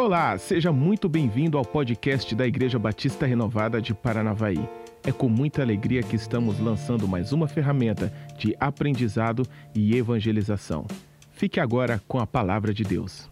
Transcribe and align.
Olá, 0.00 0.38
seja 0.38 0.72
muito 0.72 1.10
bem-vindo 1.10 1.58
ao 1.58 1.64
podcast 1.64 2.34
da 2.34 2.46
Igreja 2.46 2.78
Batista 2.78 3.26
Renovada 3.26 3.82
de 3.82 3.92
Paranavaí. 3.92 4.58
É 5.04 5.12
com 5.12 5.28
muita 5.28 5.60
alegria 5.60 6.02
que 6.02 6.16
estamos 6.16 6.58
lançando 6.58 7.06
mais 7.06 7.34
uma 7.34 7.46
ferramenta 7.46 8.10
de 8.38 8.56
aprendizado 8.58 9.46
e 9.74 9.94
evangelização. 9.94 10.86
Fique 11.32 11.60
agora 11.60 12.02
com 12.08 12.18
a 12.18 12.26
palavra 12.26 12.72
de 12.72 12.82
Deus. 12.82 13.28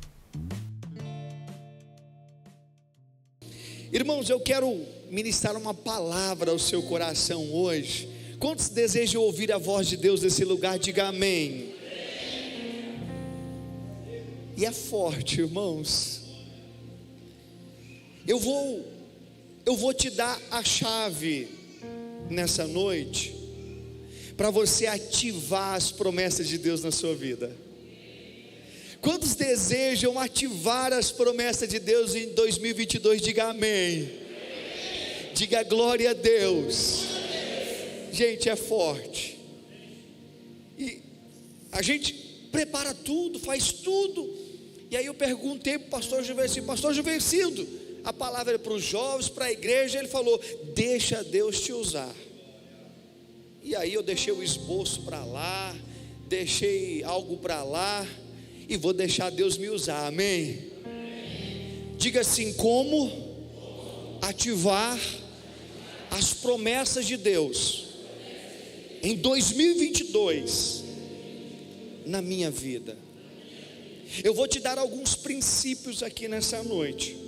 Irmãos, 3.91 4.29
eu 4.29 4.39
quero 4.39 4.71
ministrar 5.11 5.57
uma 5.57 5.73
palavra 5.73 6.51
ao 6.51 6.59
seu 6.59 6.83
coração 6.83 7.51
hoje. 7.51 8.11
Quantos 8.39 8.69
desejam 8.69 9.23
ouvir 9.23 9.51
a 9.53 9.57
voz 9.57 9.89
de 9.89 9.97
Deus 9.97 10.21
nesse 10.21 10.45
lugar? 10.45 10.79
Diga 10.79 11.09
amém. 11.09 11.73
E 14.55 14.67
é 14.67 14.71
forte, 14.71 15.41
irmãos. 15.41 16.18
Eu 18.29 18.39
vou 18.39 18.87
eu 19.65 19.75
vou 19.75 19.95
te 19.95 20.11
dar 20.11 20.39
a 20.51 20.63
chave 20.63 21.49
nessa 22.29 22.67
noite 22.67 23.35
para 24.37 24.51
você 24.51 24.87
ativar 24.87 25.75
as 25.75 25.91
promessas 25.91 26.47
de 26.47 26.59
Deus 26.59 26.83
na 26.83 26.93
sua 26.93 27.15
vida. 27.15 27.51
Quantos 29.01 29.35
desejam 29.35 30.19
ativar 30.19 30.93
as 30.93 31.11
promessas 31.11 31.71
de 31.71 31.79
Deus 31.79 32.15
em 32.15 32.35
2022? 32.35 33.23
Diga 33.23 33.45
amém. 33.49 34.11
Diga 35.35 35.63
glória 35.63 36.11
a 36.11 36.15
Deus. 36.15 37.05
Gente, 38.13 38.49
é 38.51 38.57
forte. 38.57 39.39
E 40.79 40.99
a 41.73 41.81
gente 41.81 42.13
prepara 42.53 42.93
tudo, 42.93 43.39
faz 43.39 43.73
tudo. 43.73 44.29
E 44.91 44.97
aí 44.97 45.07
eu 45.07 45.15
perguntei 45.15 45.79
para 45.79 45.87
o 45.87 45.91
pastor 45.91 46.23
Juvencido, 46.23 46.67
pastor 46.67 46.93
Juvencido, 46.93 47.67
a 48.09 48.13
palavra 48.13 48.55
é 48.55 48.59
para 48.59 48.73
os 48.73 48.83
jovens, 48.83 49.29
para 49.29 49.45
a 49.45 49.53
igreja, 49.53 49.99
ele 49.99 50.09
falou: 50.09 50.41
deixa 50.75 51.23
Deus 51.23 51.61
te 51.61 51.75
usar. 51.75 52.15
E 53.63 53.77
aí 53.77 53.93
eu 53.93 54.03
deixei 54.03 54.33
o 54.33 54.43
esboço 54.43 55.03
para 55.03 55.23
lá, 55.27 55.77
deixei 56.27 57.05
algo 57.05 57.37
para 57.37 57.63
lá, 57.63 58.09
e 58.67 58.79
vou 58.79 58.95
deixar 58.95 59.31
Deus 59.31 59.59
me 59.59 59.69
usar, 59.69 60.07
amém? 60.07 60.71
Diga 61.99 62.23
assim: 62.23 62.55
como 62.55 63.13
ativar 64.23 64.99
as 66.11 66.33
promessas 66.33 67.07
de 67.07 67.19
Deus 67.19 67.89
em 69.03 69.17
2022 69.17 70.83
na 72.07 72.23
minha 72.23 72.51
vida. 72.51 72.97
Eu 74.25 74.33
vou 74.33 74.49
te 74.49 74.61
dar 74.61 74.79
alguns 74.79 75.15
princípios 75.15 76.03
aqui 76.03 76.27
nessa 76.27 76.63
noite. 76.63 77.28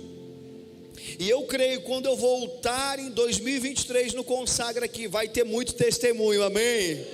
E 1.19 1.29
eu 1.29 1.43
creio 1.43 1.81
quando 1.81 2.05
eu 2.05 2.15
voltar 2.15 2.99
em 2.99 3.09
2023 3.09 4.13
no 4.13 4.23
consagra 4.23 4.85
aqui, 4.85 5.07
vai 5.07 5.27
ter 5.27 5.43
muito 5.43 5.73
testemunho, 5.73 6.43
amém? 6.43 7.05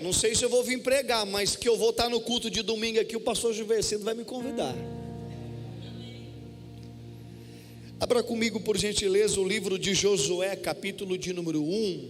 Não 0.00 0.12
sei 0.12 0.34
se 0.34 0.44
eu 0.44 0.48
vou 0.48 0.62
vir 0.62 0.80
pregar, 0.82 1.24
mas 1.24 1.56
que 1.56 1.68
eu 1.68 1.76
vou 1.76 1.90
estar 1.90 2.08
no 2.08 2.20
culto 2.20 2.50
de 2.50 2.62
domingo 2.62 3.00
aqui, 3.00 3.16
o 3.16 3.20
pastor 3.20 3.52
Juversino 3.52 4.04
vai 4.04 4.14
me 4.14 4.24
convidar. 4.24 4.74
Abra 8.00 8.22
comigo, 8.22 8.60
por 8.60 8.76
gentileza, 8.76 9.40
o 9.40 9.48
livro 9.48 9.78
de 9.78 9.94
Josué, 9.94 10.56
capítulo 10.56 11.16
de 11.16 11.32
número 11.32 11.62
1. 11.62 12.08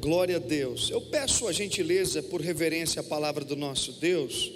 Glória 0.00 0.36
a 0.36 0.38
Deus. 0.38 0.88
Eu 0.88 1.00
peço 1.00 1.46
a 1.46 1.52
gentileza, 1.52 2.22
por 2.22 2.40
reverência 2.40 3.00
à 3.00 3.04
palavra 3.04 3.44
do 3.44 3.56
nosso 3.56 3.92
Deus, 3.92 4.50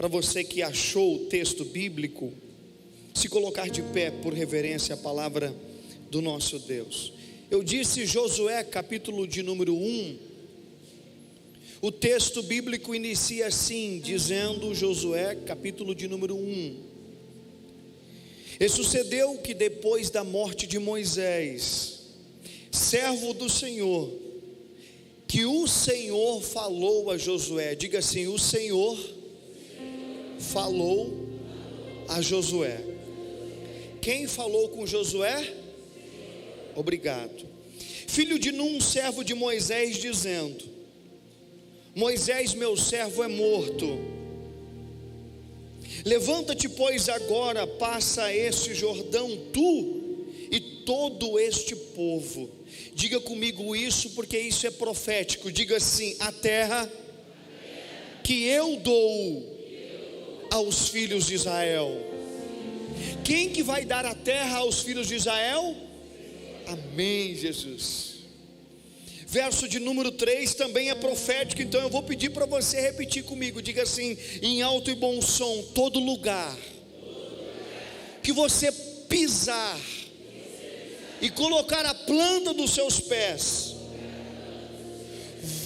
para 0.00 0.08
você 0.08 0.42
que 0.42 0.62
achou 0.62 1.16
o 1.16 1.18
texto 1.26 1.62
bíblico, 1.62 2.32
se 3.12 3.28
colocar 3.28 3.68
de 3.68 3.82
pé 3.82 4.10
por 4.10 4.32
reverência 4.32 4.94
à 4.94 4.96
palavra 4.96 5.54
do 6.10 6.22
nosso 6.22 6.58
Deus. 6.58 7.12
Eu 7.50 7.62
disse 7.62 8.06
Josué, 8.06 8.64
capítulo 8.64 9.28
de 9.28 9.42
número 9.42 9.74
1. 9.74 10.16
O 11.82 11.92
texto 11.92 12.42
bíblico 12.42 12.94
inicia 12.94 13.48
assim, 13.48 14.00
dizendo 14.02 14.74
Josué, 14.74 15.34
capítulo 15.34 15.94
de 15.94 16.08
número 16.08 16.34
1. 16.34 16.76
E 18.58 18.68
sucedeu 18.70 19.36
que 19.36 19.52
depois 19.52 20.08
da 20.08 20.24
morte 20.24 20.66
de 20.66 20.78
Moisés, 20.78 22.06
servo 22.72 23.34
do 23.34 23.50
Senhor, 23.50 24.10
que 25.28 25.44
o 25.44 25.68
Senhor 25.68 26.40
falou 26.40 27.10
a 27.10 27.18
Josué. 27.18 27.74
Diga 27.74 27.98
assim: 27.98 28.28
o 28.28 28.38
Senhor 28.38 29.19
falou 30.40 31.28
a 32.08 32.20
Josué. 32.20 32.80
Quem 34.00 34.26
falou 34.26 34.70
com 34.70 34.86
Josué? 34.86 35.54
Obrigado. 36.74 37.46
Filho 38.08 38.38
de 38.38 38.50
Num, 38.50 38.80
servo 38.80 39.22
de 39.22 39.34
Moisés, 39.34 39.98
dizendo: 39.98 40.64
Moisés, 41.94 42.54
meu 42.54 42.76
servo, 42.76 43.22
é 43.22 43.28
morto. 43.28 43.98
Levanta-te, 46.04 46.68
pois, 46.68 47.08
agora, 47.08 47.66
passa 47.66 48.34
este 48.34 48.74
Jordão, 48.74 49.36
tu 49.52 50.26
e 50.50 50.58
todo 50.84 51.38
este 51.38 51.76
povo 51.76 52.60
Diga 52.94 53.20
comigo 53.20 53.74
isso, 53.74 54.10
porque 54.10 54.38
isso 54.38 54.66
é 54.66 54.70
profético. 54.70 55.50
Diga 55.50 55.76
assim: 55.76 56.16
a 56.20 56.30
terra 56.32 56.90
que 58.22 58.44
eu 58.44 58.76
dou 58.76 59.59
aos 60.50 60.88
filhos 60.88 61.26
de 61.26 61.34
Israel. 61.34 61.90
Quem 63.24 63.50
que 63.50 63.62
vai 63.62 63.84
dar 63.84 64.04
a 64.04 64.14
terra 64.14 64.58
aos 64.58 64.80
filhos 64.80 65.08
de 65.08 65.14
Israel? 65.14 65.76
Amém, 66.66 67.34
Jesus. 67.34 68.10
Verso 69.26 69.68
de 69.68 69.78
número 69.78 70.10
3 70.10 70.54
também 70.54 70.90
é 70.90 70.94
profético, 70.94 71.62
então 71.62 71.80
eu 71.80 71.88
vou 71.88 72.02
pedir 72.02 72.30
para 72.30 72.46
você 72.46 72.80
repetir 72.80 73.22
comigo. 73.22 73.62
Diga 73.62 73.84
assim, 73.84 74.18
em 74.42 74.60
alto 74.60 74.90
e 74.90 74.94
bom 74.94 75.22
som, 75.22 75.62
todo 75.72 76.00
lugar 76.00 76.56
que 78.22 78.32
você 78.32 78.70
pisar 79.08 79.78
e 81.20 81.30
colocar 81.30 81.84
a 81.84 81.94
planta 81.94 82.54
dos 82.54 82.72
seus 82.72 83.00
pés, 83.00 83.74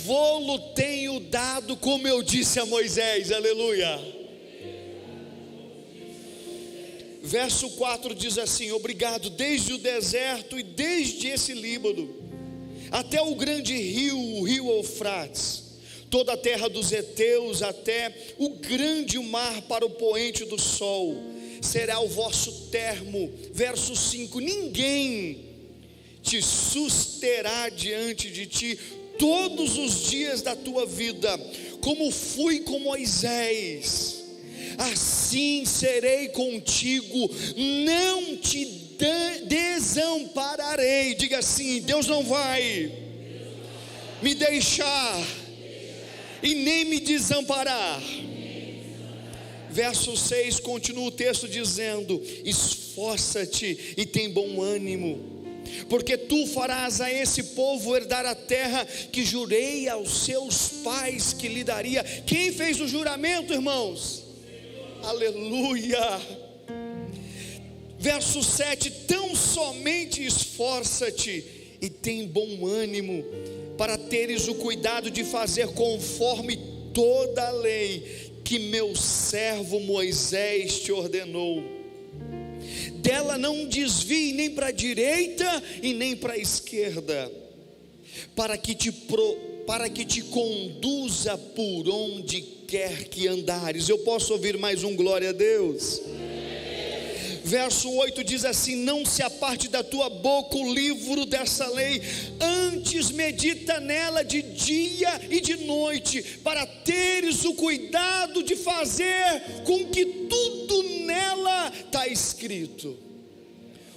vou-lo 0.05 0.59
tenho 0.75 1.21
dado, 1.21 1.77
como 1.77 2.07
eu 2.07 2.23
disse 2.23 2.59
a 2.61 2.67
Moisés, 2.67 3.33
aleluia. 3.33 4.24
Verso 7.25 7.71
4 7.71 8.15
diz 8.15 8.37
assim: 8.37 8.71
Obrigado, 8.71 9.31
desde 9.31 9.73
o 9.73 9.79
deserto 9.79 10.59
e 10.59 10.63
desde 10.63 11.29
esse 11.29 11.55
Líbano, 11.55 12.15
até 12.91 13.21
o 13.23 13.35
grande 13.35 13.75
rio, 13.75 14.19
o 14.19 14.43
rio 14.43 14.71
Eufrates, 14.71 15.63
toda 16.11 16.35
a 16.35 16.37
terra 16.37 16.69
dos 16.69 16.93
heteus, 16.93 17.63
até 17.63 18.15
o 18.37 18.51
grande 18.51 19.19
mar 19.19 19.63
para 19.63 19.87
o 19.87 19.91
poente 19.91 20.45
do 20.45 20.61
sol, 20.61 21.17
será 21.63 21.99
o 21.99 22.09
vosso 22.09 22.69
termo. 22.71 23.33
Verso 23.55 23.97
5: 23.97 24.39
Ninguém 24.39 25.47
te 26.23 26.43
susterá 26.43 27.71
diante 27.71 28.31
de 28.31 28.45
ti 28.45 28.79
todos 29.19 29.79
os 29.79 30.11
dias 30.11 30.43
da 30.43 30.55
tua 30.55 30.85
vida, 30.85 31.39
como 31.81 32.11
fui 32.11 32.61
com 32.61 32.79
Moisés, 32.81 34.14
assim 34.79 35.65
serei 35.65 36.29
contigo, 36.29 37.31
não 37.85 38.37
te 38.37 38.65
desampararei. 39.47 41.15
Diga 41.15 41.39
assim: 41.39 41.81
Deus 41.83 42.07
não 42.07 42.23
vai 42.25 42.93
me 44.23 44.35
deixar 44.35 45.27
e 46.43 46.55
nem 46.55 46.85
me 46.85 47.01
desamparar. 47.01 48.03
Verso 49.71 50.17
6 50.17 50.61
continua 50.61 51.09
o 51.09 51.11
texto 51.11 51.49
dizendo: 51.49 52.23
Esforça-te 52.45 53.95
e 53.97 54.07
tem 54.07 54.31
bom 54.31 54.63
ânimo 54.63 55.35
porque 55.89 56.17
tu 56.17 56.47
farás 56.47 57.01
a 57.01 57.13
esse 57.13 57.43
povo 57.43 57.97
herdar 57.97 58.25
a 58.25 58.35
terra 58.35 58.85
que 58.85 59.25
jurei 59.25 59.89
aos 59.89 60.25
seus 60.25 60.69
pais 60.85 61.33
que 61.33 61.49
lhe 61.49 61.65
daria. 61.65 62.05
Quem 62.27 62.53
fez 62.53 62.81
o 62.81 62.89
juramento, 62.89 63.53
irmãos? 63.53 64.24
Aleluia. 65.07 66.21
Verso 67.99 68.43
7: 68.43 68.91
Tão 69.07 69.35
somente 69.35 70.25
esforça-te 70.25 71.45
e 71.81 71.89
tem 71.89 72.27
bom 72.27 72.67
ânimo, 72.67 73.25
para 73.77 73.99
teres 73.99 74.49
o 74.49 74.55
cuidado 74.55 75.11
de 75.11 75.25
fazer 75.25 75.69
conforme 75.69 76.57
toda 76.93 77.49
a 77.49 77.51
lei 77.51 78.33
que 78.45 78.59
meu 78.59 78.95
servo 78.95 79.81
Moisés 79.81 80.81
te 80.81 80.93
ordenou 80.93 81.85
dela 83.05 83.37
não 83.37 83.67
desvie 83.67 84.33
nem 84.33 84.51
para 84.51 84.69
a 84.69 84.73
direita 84.73 85.63
e 85.83 85.93
nem 85.93 86.17
para 86.17 86.33
a 86.33 86.39
esquerda, 86.39 87.31
para 88.35 88.57
que 88.57 88.75
te 88.75 88.91
pro, 88.91 89.37
para 89.67 89.89
que 89.89 90.05
te 90.05 90.23
conduza 90.23 91.37
por 91.37 91.89
onde 91.89 92.43
quer 92.67 93.05
que 93.05 93.27
andares. 93.29 93.89
Eu 93.89 93.99
posso 93.99 94.33
ouvir 94.33 94.59
mais 94.59 94.85
um 94.85 94.95
glória 94.95 95.31
a 95.31 95.33
Deus? 95.33 96.01
Verso 97.45 97.91
8 97.91 98.25
diz 98.25 98.45
assim: 98.45 98.75
Não 98.75 99.05
se 99.05 99.23
aparte 99.23 99.69
da 99.69 99.85
tua 99.85 100.09
boca 100.09 100.57
o 100.57 100.73
livro 100.73 101.27
dessa 101.27 101.69
lei, 101.69 102.01
antes 102.41 103.11
medita 103.11 103.79
nela 103.81 104.25
de 104.25 104.41
dia 104.41 105.21
e 105.31 105.41
de 105.41 105.59
noite, 105.59 106.23
para 106.43 106.65
teres 106.65 107.45
o 107.45 107.53
cuidado 107.55 108.43
de 108.43 108.57
fazer 108.57 109.63
com 109.65 109.85
que 109.85 110.07
tudo 110.07 110.83
nela 111.05 111.71
está 111.85 112.07
escrito. 112.09 113.04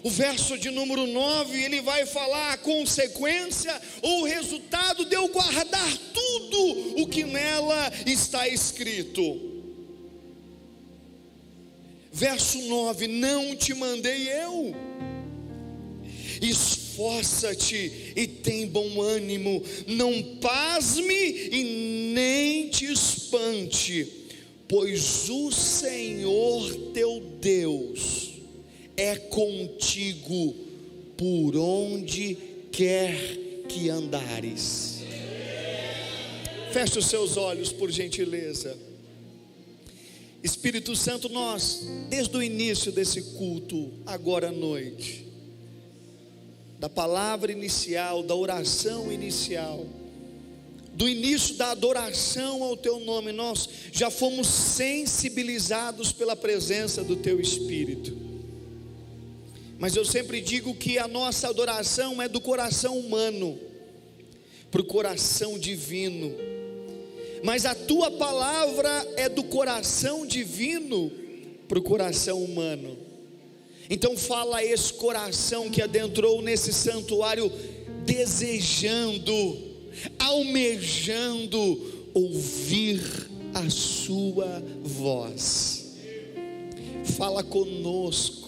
O 0.08 0.10
verso 0.10 0.58
de 0.58 0.70
número 0.70 1.06
9, 1.06 1.62
ele 1.62 1.82
vai 1.82 2.06
falar 2.06 2.54
a 2.54 2.58
consequência 2.58 3.78
ou 4.02 4.22
o 4.22 4.24
resultado 4.24 5.04
de 5.04 5.14
eu 5.14 5.28
guardar 5.28 5.98
tudo 6.14 7.02
o 7.02 7.08
que 7.08 7.26
nela 7.26 7.92
está 8.06 8.48
escrito. 8.48 9.22
Verso 12.10 12.58
9: 12.70 13.08
Não 13.08 13.54
te 13.54 13.74
mandei 13.74 14.30
eu. 14.30 14.74
Esforça-te 16.42 18.14
e 18.16 18.26
tem 18.28 18.66
bom 18.66 19.02
ânimo, 19.02 19.62
não 19.88 20.38
pasme 20.38 21.50
e 21.52 22.12
nem 22.14 22.70
te 22.70 22.86
espante, 22.86 24.08
pois 24.70 25.30
o 25.30 25.52
Senhor 25.52 26.74
teu 26.94 27.20
Deus 27.42 28.27
é 28.98 29.16
contigo 29.16 30.56
por 31.16 31.56
onde 31.56 32.36
quer 32.72 33.16
que 33.70 33.90
andares. 33.90 34.98
Feche 36.74 37.00
os 37.00 37.06
seus 37.06 37.38
olhos, 37.38 37.72
por 37.72 37.92
gentileza. 37.92 38.76
Espírito 40.44 40.96
Santo, 40.96 41.30
nós, 41.30 41.86
desde 42.10 42.36
o 42.36 42.44
início 42.44 42.92
desse 42.92 43.22
culto, 43.38 43.92
agora 44.06 44.50
à 44.50 44.52
noite, 44.52 45.26
da 46.80 46.90
palavra 46.90 47.52
inicial, 47.52 48.22
da 48.24 48.36
oração 48.36 49.12
inicial, 49.12 49.86
do 50.94 51.08
início 51.08 51.56
da 51.56 51.72
adoração 51.72 52.64
ao 52.64 52.76
Teu 52.76 53.00
nome, 53.00 53.32
nós 53.32 53.70
já 53.92 54.10
fomos 54.10 54.48
sensibilizados 54.48 56.12
pela 56.12 56.36
presença 56.36 57.04
do 57.04 57.16
Teu 57.16 57.40
Espírito. 57.40 58.37
Mas 59.80 59.96
eu 59.96 60.04
sempre 60.04 60.42
digo 60.42 60.74
que 60.74 60.98
a 60.98 61.08
nossa 61.08 61.50
adoração 61.50 62.22
é 62.22 62.28
do 62.28 62.42
coração 62.42 62.98
humano 62.98 63.60
para 64.72 64.82
o 64.82 64.86
coração 64.86 65.58
divino. 65.58 66.36
Mas 67.44 67.66
a 67.66 67.76
tua 67.76 68.10
palavra 68.10 68.90
é 69.16 69.30
do 69.30 69.44
coração 69.44 70.26
divino 70.26 71.12
para 71.68 71.78
o 71.78 71.84
coração 71.84 72.44
humano. 72.44 72.98
Então 73.90 74.18
fala 74.18 74.64
esse 74.64 74.94
coração 74.94 75.70
que 75.70 75.82
adentrou 75.82 76.42
nesse 76.42 76.74
santuário 76.74 77.52
desejando, 78.04 79.32
almejando 80.18 82.10
ouvir 82.14 83.02
a 83.54 83.70
sua 83.70 84.62
voz. 84.84 85.96
Fala 87.16 87.44
conosco 87.44 88.47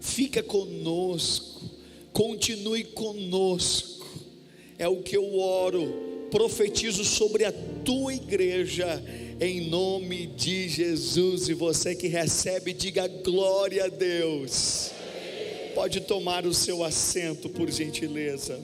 fica 0.00 0.42
conosco, 0.42 1.62
continue 2.12 2.84
conosco, 2.84 4.06
é 4.78 4.88
o 4.88 5.02
que 5.02 5.16
eu 5.16 5.38
oro, 5.38 6.28
profetizo 6.30 7.04
sobre 7.04 7.44
a 7.44 7.52
tua 7.84 8.14
igreja, 8.14 9.02
em 9.40 9.68
nome 9.68 10.26
de 10.26 10.68
Jesus, 10.68 11.48
e 11.48 11.54
você 11.54 11.94
que 11.94 12.08
recebe, 12.08 12.72
diga 12.72 13.06
glória 13.06 13.84
a 13.84 13.88
Deus. 13.88 14.90
Pode 15.74 16.00
tomar 16.00 16.46
o 16.46 16.52
seu 16.52 16.84
assento, 16.84 17.48
por 17.48 17.70
gentileza. 17.70 18.60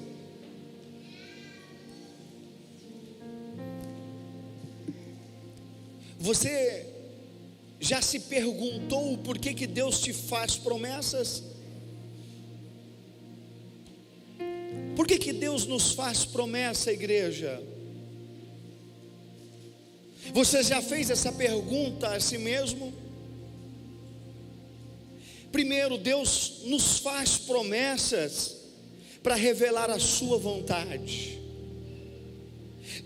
Você 6.18 6.86
já 7.80 8.00
se 8.00 8.20
perguntou 8.20 9.18
por 9.18 9.38
que, 9.38 9.54
que 9.54 9.66
Deus 9.66 10.00
te 10.00 10.12
faz 10.12 10.56
promessas? 10.56 11.42
Por 14.94 15.06
que, 15.06 15.18
que 15.18 15.32
Deus 15.32 15.66
nos 15.66 15.92
faz 15.92 16.24
promessa, 16.24 16.90
igreja? 16.90 17.62
Você 20.32 20.62
já 20.62 20.80
fez 20.80 21.10
essa 21.10 21.30
pergunta 21.30 22.08
a 22.08 22.20
si 22.20 22.38
mesmo? 22.38 22.92
Primeiro, 25.52 25.96
Deus 25.98 26.62
nos 26.64 26.98
faz 26.98 27.38
promessas 27.38 28.56
para 29.22 29.34
revelar 29.34 29.90
a 29.90 29.98
Sua 29.98 30.38
vontade. 30.38 31.45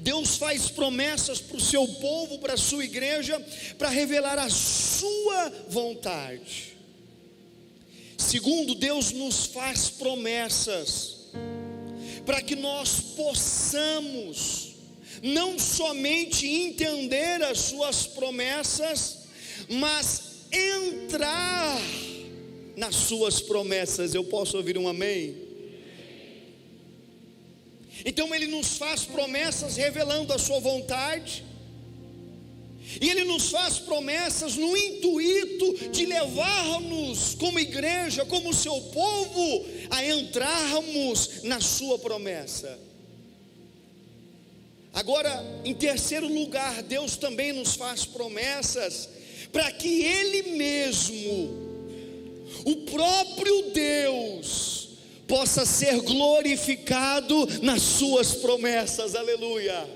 Deus 0.00 0.37
faz 0.37 0.70
promessas 0.70 1.41
para 1.41 1.58
o 1.58 1.61
seu 1.61 1.87
povo, 1.87 2.38
para 2.38 2.55
a 2.55 2.58
sua 2.58 2.85
igreja, 2.85 3.38
para 3.79 3.91
revelar 3.91 4.38
a 4.38 4.49
sua 4.49 5.52
vontade. 5.69 6.76
Segundo, 8.17 8.75
Deus 8.75 9.12
nos 9.12 9.47
faz 9.47 9.91
promessas 9.91 11.29
para 12.25 12.41
que 12.41 12.56
nós 12.56 13.00
possamos 13.17 14.70
não 15.23 15.58
somente 15.58 16.46
entender 16.46 17.43
as 17.43 17.58
suas 17.58 18.06
promessas, 18.06 19.19
mas 19.69 20.23
entrar 20.50 21.79
nas 22.76 22.94
suas 22.94 23.41
promessas. 23.41 24.14
Eu 24.14 24.25
posso 24.25 24.56
ouvir 24.56 24.79
um 24.79 24.88
amém? 24.88 25.50
Então 28.05 28.35
ele 28.35 28.47
nos 28.47 28.76
faz 28.79 29.05
promessas 29.05 29.76
revelando 29.76 30.32
a 30.32 30.38
sua 30.38 30.61
vontade. 30.61 31.44
E 33.00 33.08
ele 33.08 33.25
nos 33.25 33.50
faz 33.50 33.79
promessas 33.79 34.56
no 34.56 34.76
intuito 34.76 35.91
de 35.91 36.06
levar-nos 36.06 37.35
como 37.35 37.61
igreja, 37.61 38.25
como 38.25 38.52
seu 38.52 38.81
povo, 38.81 39.67
a 39.91 40.05
entrarmos 40.05 41.43
na 41.44 41.61
sua 41.61 41.99
promessa. 41.99 42.79
Agora, 44.93 45.44
em 45.65 45.72
terceiro 45.72 46.27
lugar, 46.27 46.82
Deus 46.82 47.17
também 47.17 47.53
nos 47.53 47.74
faz 47.77 48.05
promessas 48.05 49.08
para 49.53 49.70
que 49.72 50.03
Ele 50.03 50.56
mesmo, 50.56 51.51
o 52.65 52.77
próprio 52.91 53.70
Deus, 53.70 54.80
possa 55.31 55.65
ser 55.65 55.99
glorificado 56.01 57.46
nas 57.63 57.81
suas 57.81 58.34
promessas, 58.34 59.15
aleluia. 59.15 59.89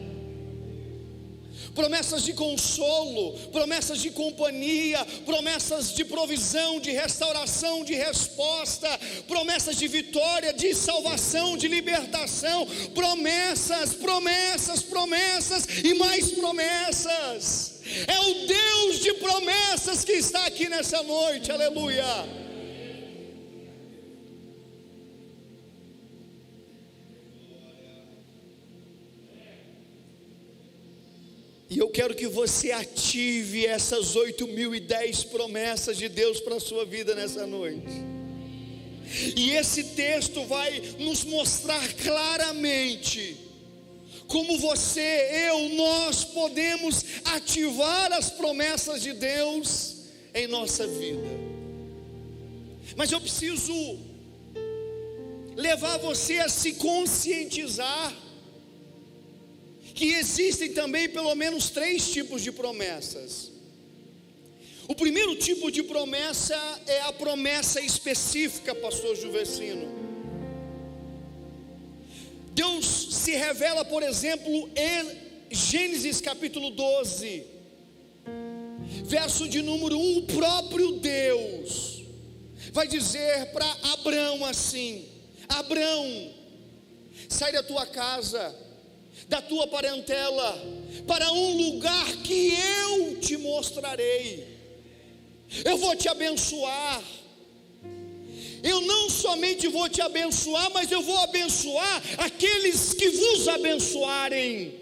promessas 1.74 2.24
de 2.24 2.34
consolo, 2.34 3.34
promessas 3.52 4.00
de 4.00 4.12
companhia, 4.12 5.06
promessas 5.26 5.94
de 5.94 6.06
provisão, 6.06 6.80
de 6.80 6.92
restauração, 6.92 7.84
de 7.84 7.94
resposta, 7.94 8.90
promessas 9.28 9.76
de 9.76 9.88
vitória, 9.88 10.54
de 10.54 10.74
salvação, 10.74 11.58
de 11.58 11.68
libertação, 11.68 12.68
promessas, 12.94 13.94
promessas, 13.94 14.84
promessas 14.84 15.68
e 15.84 15.94
mais 15.94 16.32
promessas. 16.32 17.82
É 18.08 18.20
o 18.20 18.48
Deus 18.48 19.00
de 19.00 19.14
promessas 19.16 20.04
que 20.06 20.14
está 20.14 20.46
aqui 20.46 20.70
nessa 20.70 21.04
noite, 21.04 21.52
aleluia. 21.52 22.43
E 31.74 31.80
eu 31.80 31.90
quero 31.90 32.14
que 32.14 32.28
você 32.28 32.72
ative 32.72 33.66
essas 33.66 34.16
8.010 34.16 35.30
promessas 35.30 35.98
de 35.98 36.08
Deus 36.08 36.40
para 36.40 36.58
a 36.58 36.60
sua 36.60 36.86
vida 36.86 37.16
nessa 37.16 37.48
noite. 37.48 37.90
E 39.36 39.50
esse 39.56 39.84
texto 39.84 40.46
vai 40.46 40.80
nos 41.00 41.24
mostrar 41.24 41.92
claramente 41.96 43.38
como 44.28 44.60
você, 44.60 45.48
eu, 45.50 45.70
nós 45.70 46.24
podemos 46.24 47.06
ativar 47.26 48.14
as 48.14 48.30
promessas 48.30 49.02
de 49.02 49.14
Deus 49.14 49.96
em 50.32 50.46
nossa 50.46 50.86
vida. 50.86 51.28
Mas 52.96 53.12
eu 53.12 53.20
preciso 53.20 53.74
levar 55.56 55.98
você 55.98 56.38
a 56.38 56.50
se 56.50 56.74
conscientizar 56.74 58.23
que 59.94 60.14
existem 60.14 60.74
também 60.74 61.08
pelo 61.10 61.34
menos 61.36 61.70
três 61.70 62.10
tipos 62.10 62.42
de 62.42 62.52
promessas. 62.52 63.52
O 64.88 64.96
primeiro 64.96 65.36
tipo 65.36 65.72
de 65.72 65.82
promessa 65.84 66.56
é 66.88 67.02
a 67.02 67.14
promessa 67.14 67.80
específica, 67.80 68.76
pastor 68.76 69.16
Juvecino. 69.16 69.88
Deus 72.54 72.86
se 73.12 73.32
revela, 73.32 73.86
por 73.86 74.04
exemplo, 74.04 74.70
em 74.76 75.56
Gênesis 75.56 76.20
capítulo 76.20 76.72
12, 76.72 77.46
verso 79.06 79.48
de 79.48 79.62
número 79.62 79.98
1, 79.98 80.18
o 80.18 80.22
próprio 80.24 80.92
Deus 80.94 82.04
vai 82.72 82.88
dizer 82.88 83.46
para 83.54 83.66
Abraão 83.94 84.44
assim: 84.46 85.08
Abraão, 85.48 86.34
sai 87.30 87.52
da 87.52 87.64
tua 87.64 87.86
casa, 87.86 88.56
da 89.28 89.42
tua 89.42 89.68
parentela, 89.68 90.58
para 91.08 91.32
um 91.32 91.58
lugar 91.58 92.18
que 92.18 92.54
eu 92.54 93.20
te 93.20 93.38
mostrarei 93.38 94.54
eu 95.64 95.78
vou 95.78 95.96
te 95.96 96.10
abençoar. 96.10 97.04
Eu 98.64 98.82
não 98.82 99.10
somente 99.10 99.68
vou 99.68 99.88
te 99.90 100.02
abençoar, 100.02 100.72
mas 100.72 100.92
eu 100.92 101.02
vou 101.02 101.18
abençoar 101.20 102.02
aqueles 102.18 102.94
que 102.94 103.10
vos 103.10 103.48
abençoarem. 103.48 104.74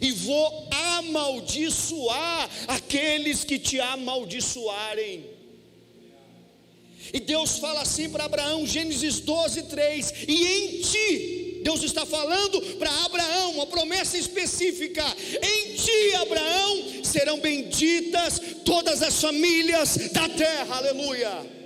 E 0.00 0.12
vou 0.12 0.68
amaldiçoar 0.70 2.48
aqueles 2.68 3.44
que 3.44 3.58
te 3.58 3.80
amaldiçoarem. 3.80 5.26
E 7.12 7.20
Deus 7.20 7.58
fala 7.58 7.82
assim 7.82 8.10
para 8.10 8.24
Abraão, 8.24 8.66
Gênesis 8.66 9.20
12, 9.20 9.64
3: 9.64 10.14
E 10.28 10.46
em 10.46 10.80
ti 10.82 11.45
Deus 11.66 11.82
está 11.82 12.06
falando 12.06 12.62
para 12.78 12.88
Abraão, 13.06 13.54
uma 13.54 13.66
promessa 13.66 14.16
específica: 14.16 15.02
em 15.42 15.74
ti, 15.74 16.14
Abraão, 16.14 17.02
serão 17.02 17.40
benditas 17.40 18.40
todas 18.64 19.02
as 19.02 19.20
famílias 19.20 19.96
da 20.12 20.28
terra, 20.28 20.76
aleluia. 20.76 21.56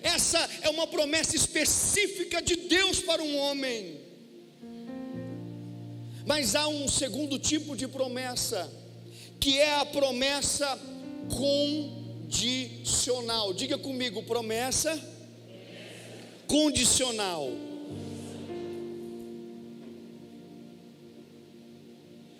Essa 0.00 0.38
é 0.62 0.68
uma 0.70 0.86
promessa 0.86 1.34
específica 1.34 2.40
de 2.40 2.54
Deus 2.54 3.00
para 3.00 3.20
um 3.20 3.36
homem. 3.36 4.00
Mas 6.24 6.54
há 6.54 6.68
um 6.68 6.86
segundo 6.86 7.40
tipo 7.40 7.74
de 7.74 7.88
promessa, 7.88 8.72
que 9.40 9.58
é 9.58 9.74
a 9.74 9.84
promessa 9.84 10.78
condicional. 12.28 13.52
Diga 13.52 13.76
comigo, 13.76 14.22
promessa 14.22 14.96
condicional. 16.46 17.65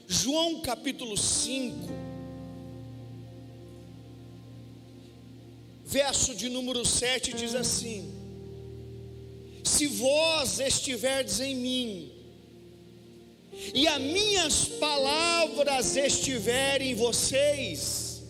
João 0.08 0.60
capítulo 0.60 1.16
5, 1.16 1.88
verso 5.84 6.32
de 6.34 6.48
número 6.48 6.84
7 6.84 7.32
diz 7.34 7.56
assim: 7.56 8.14
Se 9.64 9.88
vós 9.88 10.60
estiverdes 10.60 11.40
em 11.40 11.56
mim, 11.56 12.12
e 13.74 13.88
as 13.88 14.00
minhas 14.00 14.64
palavras 14.66 15.96
estiverem 15.96 16.92
em 16.92 16.94
vocês, 16.94 18.22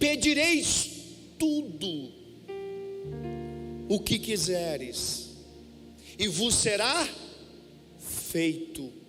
pedireis 0.00 0.90
tudo 1.38 2.12
o 3.88 4.00
que 4.00 4.18
quiseres, 4.18 5.30
e 6.18 6.26
vos 6.26 6.56
será 6.56 7.08
feito. 8.00 9.03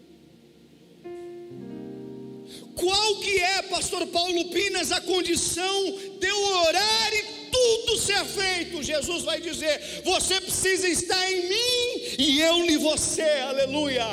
Qual 2.75 3.15
que 3.17 3.39
é, 3.39 3.61
pastor 3.63 4.05
Paulo 4.07 4.45
Pinas, 4.45 4.91
a 4.91 4.99
condição 4.99 5.91
de 6.19 6.27
eu 6.27 6.43
orar 6.67 7.13
e 7.13 7.23
tudo 7.49 7.97
ser 7.97 8.23
feito? 8.25 8.83
Jesus 8.83 9.23
vai 9.23 9.39
dizer: 9.39 10.01
você 10.03 10.41
precisa 10.41 10.87
estar 10.87 11.31
em 11.31 11.47
mim 11.47 12.15
e 12.19 12.41
eu 12.41 12.65
em 12.65 12.77
você, 12.77 13.21
aleluia. 13.21 14.05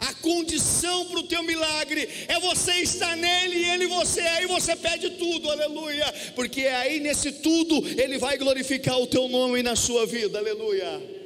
A 0.00 0.14
condição 0.14 1.06
para 1.06 1.20
o 1.20 1.26
teu 1.26 1.42
milagre 1.42 2.08
é 2.28 2.38
você 2.38 2.72
estar 2.82 3.16
nele 3.16 3.56
e 3.56 3.70
ele 3.70 3.86
você, 3.86 4.20
aí 4.20 4.46
você 4.46 4.76
pede 4.76 5.10
tudo, 5.10 5.50
aleluia, 5.50 6.06
porque 6.36 6.66
aí 6.66 7.00
nesse 7.00 7.32
tudo 7.32 7.84
ele 8.00 8.16
vai 8.18 8.38
glorificar 8.38 8.98
o 9.00 9.06
teu 9.06 9.26
nome 9.28 9.62
na 9.62 9.74
sua 9.74 10.06
vida, 10.06 10.38
aleluia. 10.38 11.17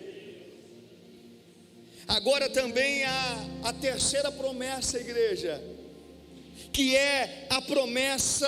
Agora 2.12 2.46
também 2.46 3.02
a, 3.04 3.48
a 3.64 3.72
terceira 3.72 4.30
promessa, 4.30 5.00
igreja, 5.00 5.58
que 6.70 6.94
é 6.94 7.46
a 7.48 7.62
promessa 7.62 8.46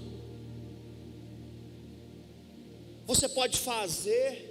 Você 3.06 3.28
pode 3.28 3.58
fazer 3.58 4.48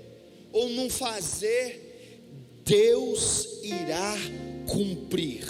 ou 0.52 0.68
não 0.68 0.90
fazer, 0.90 2.28
Deus 2.66 3.48
irá 3.64 4.18
cumprir. 4.68 5.46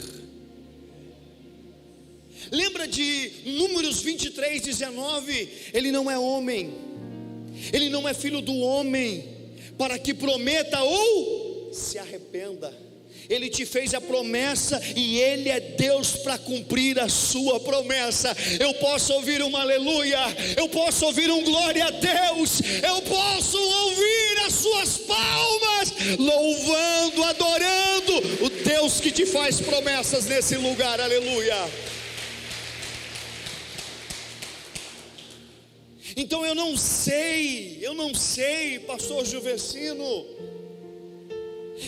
Lembra 2.52 2.88
de 2.88 3.32
Números 3.48 4.04
23, 4.04 4.62
19? 4.62 5.72
Ele 5.74 5.92
não 5.92 6.10
é 6.10 6.20
homem 6.20 6.89
ele 7.72 7.90
não 7.90 8.08
é 8.08 8.14
filho 8.14 8.42
do 8.42 8.58
homem 8.58 9.24
para 9.78 9.98
que 9.98 10.14
prometa 10.14 10.82
ou 10.82 11.72
se 11.74 11.98
arrependa. 11.98 12.90
Ele 13.30 13.48
te 13.48 13.64
fez 13.64 13.94
a 13.94 14.02
promessa 14.02 14.82
e 14.96 15.20
Ele 15.20 15.50
é 15.50 15.60
Deus 15.60 16.14
para 16.14 16.38
cumprir 16.40 17.00
a 17.00 17.08
sua 17.08 17.60
promessa. 17.60 18.36
Eu 18.60 18.74
posso 18.76 19.14
ouvir 19.14 19.44
um 19.44 19.56
aleluia, 19.56 20.18
eu 20.58 20.68
posso 20.68 21.06
ouvir 21.06 21.30
um 21.30 21.44
glória 21.44 21.86
a 21.86 21.92
Deus, 21.92 22.60
eu 22.84 23.02
posso 23.04 23.58
ouvir 23.58 24.40
as 24.48 24.54
suas 24.56 24.98
palmas, 24.98 25.94
louvando, 26.18 27.24
adorando 27.24 28.46
o 28.46 28.50
Deus 28.50 29.00
que 29.00 29.12
te 29.12 29.28
faz 29.28 29.62
promessas 29.62 30.26
nesse 30.26 30.56
lugar, 30.56 31.00
aleluia. 31.00 31.56
Então 36.20 36.46
eu 36.46 36.54
não 36.54 36.76
sei, 36.76 37.78
eu 37.82 37.94
não 37.94 38.14
sei, 38.14 38.78
pastor 38.80 39.26
Juvecino, 39.26 40.26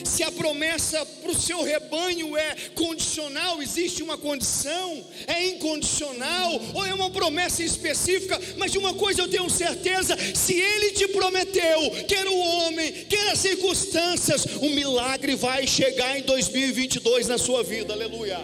se 0.05 0.23
a 0.23 0.31
promessa 0.31 1.05
para 1.05 1.31
o 1.31 1.35
seu 1.35 1.61
rebanho 1.61 2.37
é 2.37 2.55
condicional, 2.73 3.61
existe 3.61 4.01
uma 4.01 4.17
condição, 4.17 5.05
é 5.27 5.47
incondicional, 5.47 6.61
ou 6.73 6.85
é 6.85 6.93
uma 6.93 7.09
promessa 7.09 7.61
específica, 7.61 8.39
mas 8.55 8.71
de 8.71 8.77
uma 8.77 8.93
coisa 8.93 9.21
eu 9.21 9.27
tenho 9.27 9.49
certeza: 9.49 10.15
se 10.33 10.53
ele 10.53 10.91
te 10.91 11.09
prometeu, 11.09 11.91
quer 12.07 12.25
o 12.25 12.37
homem, 12.37 12.89
quer 13.09 13.31
as 13.31 13.39
circunstâncias, 13.39 14.45
um 14.61 14.69
milagre 14.69 15.35
vai 15.35 15.67
chegar 15.67 16.17
em 16.17 16.21
2022 16.21 17.27
na 17.27 17.37
sua 17.37 17.63
vida, 17.63 17.91
aleluia. 17.91 18.39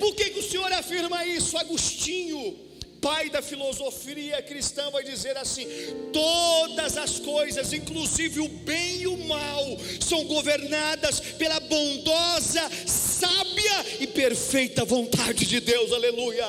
Por 0.00 0.14
que, 0.14 0.30
que 0.30 0.38
o 0.38 0.42
Senhor 0.42 0.72
afirma 0.72 1.22
isso, 1.26 1.54
Agostinho? 1.58 2.64
Pai 3.04 3.28
da 3.28 3.42
filosofia 3.42 4.40
cristã 4.40 4.90
vai 4.90 5.04
dizer 5.04 5.36
assim: 5.36 5.66
todas 6.10 6.96
as 6.96 7.20
coisas, 7.20 7.74
inclusive 7.74 8.40
o 8.40 8.48
bem 8.48 9.02
e 9.02 9.06
o 9.06 9.26
mal, 9.26 9.62
são 10.00 10.24
governadas 10.24 11.20
pela 11.20 11.60
bondosa, 11.60 12.62
sábia 12.86 14.00
e 14.00 14.06
perfeita 14.06 14.86
vontade 14.86 15.44
de 15.44 15.60
Deus, 15.60 15.92
aleluia. 15.92 16.46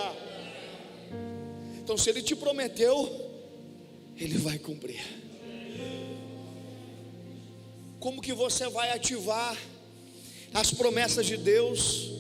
Então, 1.83 1.97
se 1.97 2.09
Ele 2.09 2.21
te 2.21 2.37
prometeu, 2.37 3.29
Ele 4.17 4.37
vai 4.37 4.57
cumprir. 4.57 5.03
Como 7.99 8.21
que 8.21 8.31
você 8.31 8.69
vai 8.69 8.91
ativar 8.91 9.57
as 10.53 10.71
promessas 10.71 11.25
de 11.25 11.35
Deus 11.35 12.11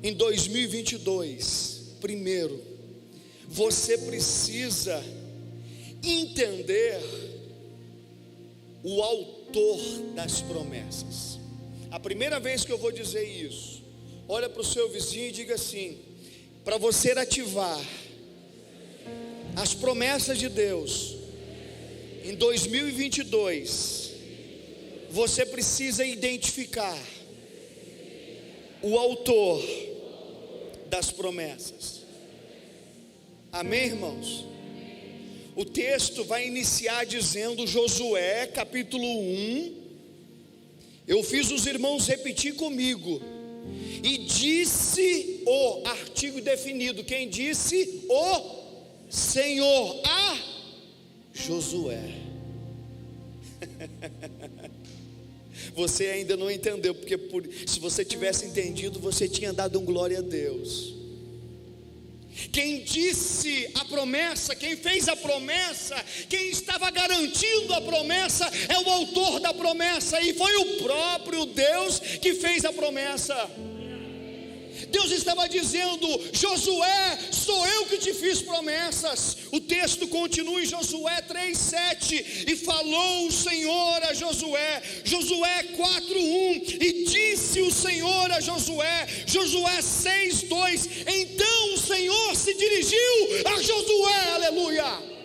em 0.00 0.12
2022? 0.12 1.96
Primeiro, 2.00 2.67
você 3.48 3.98
precisa 3.98 5.02
entender 6.02 7.00
o 8.84 9.02
autor 9.02 9.80
das 10.14 10.40
promessas. 10.42 11.38
A 11.90 11.98
primeira 11.98 12.38
vez 12.38 12.64
que 12.64 12.70
eu 12.70 12.78
vou 12.78 12.92
dizer 12.92 13.24
isso, 13.24 13.82
olha 14.28 14.48
para 14.48 14.60
o 14.60 14.64
seu 14.64 14.90
vizinho 14.90 15.28
e 15.28 15.32
diga 15.32 15.54
assim: 15.54 15.98
para 16.64 16.76
você 16.76 17.12
ativar 17.12 17.80
as 19.56 19.74
promessas 19.74 20.38
de 20.38 20.48
Deus 20.48 21.16
em 22.24 22.34
2022, 22.34 24.12
você 25.10 25.46
precisa 25.46 26.04
identificar 26.04 26.98
o 28.82 28.98
autor 28.98 29.64
das 30.90 31.10
promessas. 31.10 31.97
Amém, 33.50 33.86
irmãos? 33.86 34.44
O 35.56 35.64
texto 35.64 36.22
vai 36.24 36.46
iniciar 36.46 37.06
dizendo, 37.06 37.66
Josué, 37.66 38.46
capítulo 38.46 39.04
1. 39.04 39.74
Eu 41.06 41.22
fiz 41.22 41.50
os 41.50 41.66
irmãos 41.66 42.06
repetir 42.06 42.54
comigo. 42.54 43.20
E 44.04 44.18
disse 44.18 45.42
o 45.46 45.82
artigo 45.86 46.40
definido. 46.40 47.02
Quem 47.02 47.28
disse? 47.28 48.04
O 48.08 49.10
Senhor 49.10 50.00
a 50.04 50.38
Josué. 51.32 52.14
Você 55.74 56.06
ainda 56.06 56.36
não 56.36 56.50
entendeu, 56.50 56.94
porque 56.94 57.16
por, 57.16 57.48
se 57.66 57.78
você 57.78 58.04
tivesse 58.04 58.46
entendido, 58.46 58.98
você 58.98 59.28
tinha 59.28 59.52
dado 59.52 59.78
um 59.78 59.84
glória 59.84 60.18
a 60.18 60.22
Deus. 60.22 60.97
Quem 62.52 62.82
disse 62.82 63.70
a 63.74 63.84
promessa, 63.84 64.54
quem 64.54 64.76
fez 64.76 65.08
a 65.08 65.16
promessa, 65.16 65.96
quem 66.28 66.50
estava 66.50 66.90
garantindo 66.90 67.74
a 67.74 67.80
promessa, 67.80 68.50
é 68.68 68.78
o 68.78 68.90
autor 68.90 69.40
da 69.40 69.52
promessa, 69.52 70.20
e 70.20 70.34
foi 70.34 70.54
o 70.56 70.82
próprio 70.82 71.46
Deus 71.46 71.98
que 71.98 72.34
fez 72.34 72.64
a 72.64 72.72
promessa. 72.72 73.34
Deus 74.90 75.10
estava 75.10 75.48
dizendo: 75.48 76.06
Josué, 76.32 77.18
sou 77.30 77.66
eu 77.66 77.86
que 77.86 77.98
te 77.98 78.12
fiz 78.14 78.42
promessas. 78.42 79.36
O 79.52 79.60
texto 79.60 80.06
continua 80.08 80.62
em 80.62 80.66
Josué 80.66 81.22
3,7: 81.22 82.44
E 82.48 82.56
falou 82.56 83.26
o 83.26 83.32
Senhor 83.32 84.02
a 84.04 84.14
Josué, 84.14 84.82
Josué 85.04 85.64
4,1: 85.76 86.78
E 86.80 87.04
disse 87.04 87.60
o 87.62 87.72
Senhor 87.72 88.30
a 88.32 88.40
Josué, 88.40 89.06
Josué 89.26 89.78
6,2: 89.78 90.88
Então 91.06 91.74
o 91.74 91.78
Senhor 91.78 92.36
se 92.36 92.54
dirigiu 92.54 93.46
a 93.46 93.62
Josué, 93.62 94.30
aleluia. 94.34 95.17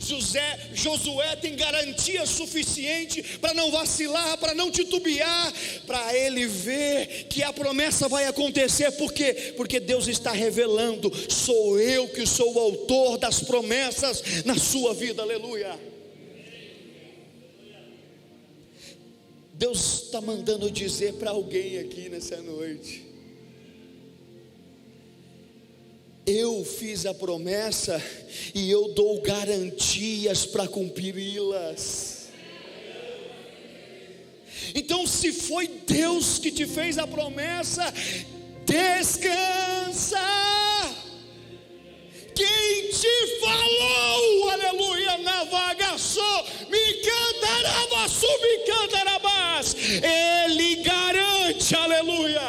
José, 0.00 0.70
Josué 0.72 1.36
tem 1.36 1.56
garantia 1.56 2.26
suficiente 2.26 3.22
para 3.38 3.54
não 3.54 3.70
vacilar, 3.70 4.36
para 4.38 4.54
não 4.54 4.70
titubear, 4.70 5.52
para 5.86 6.14
ele 6.16 6.46
ver 6.46 7.26
que 7.28 7.42
a 7.42 7.52
promessa 7.52 8.08
vai 8.08 8.26
acontecer, 8.26 8.90
por 8.92 9.12
quê? 9.12 9.54
Porque 9.56 9.80
Deus 9.80 10.08
está 10.08 10.32
revelando: 10.32 11.12
sou 11.30 11.80
eu 11.80 12.08
que 12.08 12.26
sou 12.26 12.54
o 12.54 12.58
autor 12.58 13.18
das 13.18 13.40
promessas 13.40 14.44
na 14.44 14.56
sua 14.56 14.94
vida, 14.94 15.22
aleluia. 15.22 15.78
Deus 19.54 20.04
está 20.06 20.20
mandando 20.20 20.70
dizer 20.70 21.14
para 21.14 21.30
alguém 21.30 21.78
aqui 21.78 22.08
nessa 22.08 22.36
noite, 22.42 23.06
Eu 26.64 26.70
fiz 26.70 27.04
a 27.04 27.12
promessa 27.12 28.02
e 28.54 28.70
eu 28.70 28.88
dou 28.94 29.20
garantias 29.20 30.46
para 30.46 30.66
cumpri-las. 30.66 32.28
Então, 34.74 35.06
se 35.06 35.30
foi 35.30 35.68
Deus 35.86 36.38
que 36.38 36.50
te 36.50 36.66
fez 36.66 36.96
a 36.96 37.06
promessa, 37.06 37.84
descansa. 38.64 40.18
Quem 42.34 42.88
te 42.88 43.40
falou, 43.40 44.48
aleluia, 44.48 45.18
na 45.18 45.44
vaga 45.44 45.98
só, 45.98 46.46
me 46.70 46.94
cantarava, 46.94 48.08
me 48.40 48.58
cantarabás, 48.72 49.76
Ele 50.02 50.76
garante, 50.76 51.76
aleluia. 51.76 52.40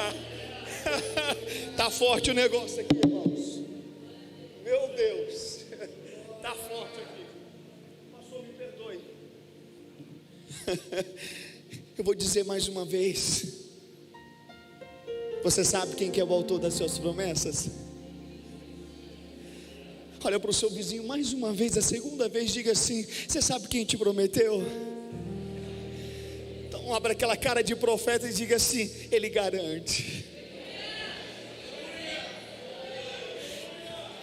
Tá 1.75 1.89
forte 1.89 2.31
o 2.31 2.33
negócio 2.33 2.79
aqui, 2.79 2.97
irmãos. 2.97 3.34
Eu 11.97 12.03
vou 12.03 12.15
dizer 12.15 12.43
mais 12.43 12.67
uma 12.67 12.85
vez. 12.85 13.65
Você 15.43 15.63
sabe 15.63 15.95
quem 15.95 16.11
que 16.11 16.19
é 16.19 16.23
o 16.23 16.33
autor 16.33 16.59
das 16.59 16.73
suas 16.73 16.97
promessas? 16.97 17.69
Olha 20.23 20.39
para 20.39 20.49
o 20.49 20.53
seu 20.53 20.71
vizinho 20.71 21.03
mais 21.03 21.33
uma 21.33 21.53
vez, 21.53 21.77
a 21.77 21.81
segunda 21.83 22.27
vez, 22.27 22.51
diga 22.51 22.71
assim: 22.71 23.05
Você 23.27 23.41
sabe 23.41 23.67
quem 23.67 23.85
te 23.85 23.95
prometeu? 23.95 24.63
Então, 26.67 26.93
abra 26.95 27.11
aquela 27.11 27.37
cara 27.37 27.61
de 27.61 27.75
profeta 27.75 28.27
e 28.27 28.33
diga 28.33 28.55
assim: 28.55 28.89
Ele 29.11 29.29
garante. 29.29 30.25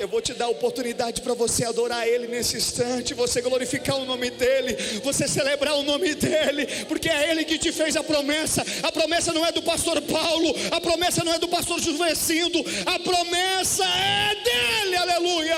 Eu 0.02 0.08
vou 0.08 0.20
te 0.20 0.34
dar 0.34 0.46
a 0.46 0.48
oportunidade 0.48 1.22
para 1.22 1.32
você 1.32 1.64
adorar 1.64 2.08
Ele 2.08 2.26
nesse 2.26 2.56
instante, 2.56 3.14
você 3.14 3.40
glorificar 3.40 3.96
o 3.98 4.04
nome 4.04 4.30
dEle, 4.30 4.74
você 5.00 5.28
celebrar 5.28 5.76
o 5.76 5.84
nome 5.84 6.12
dEle, 6.16 6.66
porque 6.88 7.08
é 7.08 7.30
Ele 7.30 7.44
que 7.44 7.56
te 7.56 7.70
fez 7.70 7.94
a 7.94 8.02
promessa. 8.02 8.66
A 8.82 8.90
promessa 8.90 9.32
não 9.32 9.46
é 9.46 9.52
do 9.52 9.62
pastor 9.62 10.02
Paulo, 10.02 10.52
a 10.72 10.80
promessa 10.80 11.22
não 11.22 11.32
é 11.32 11.38
do 11.38 11.46
pastor 11.46 11.80
Juvecindo, 11.80 12.58
a 12.84 12.98
promessa 12.98 13.84
é 13.84 14.34
dEle, 14.42 14.96
aleluia. 14.96 15.56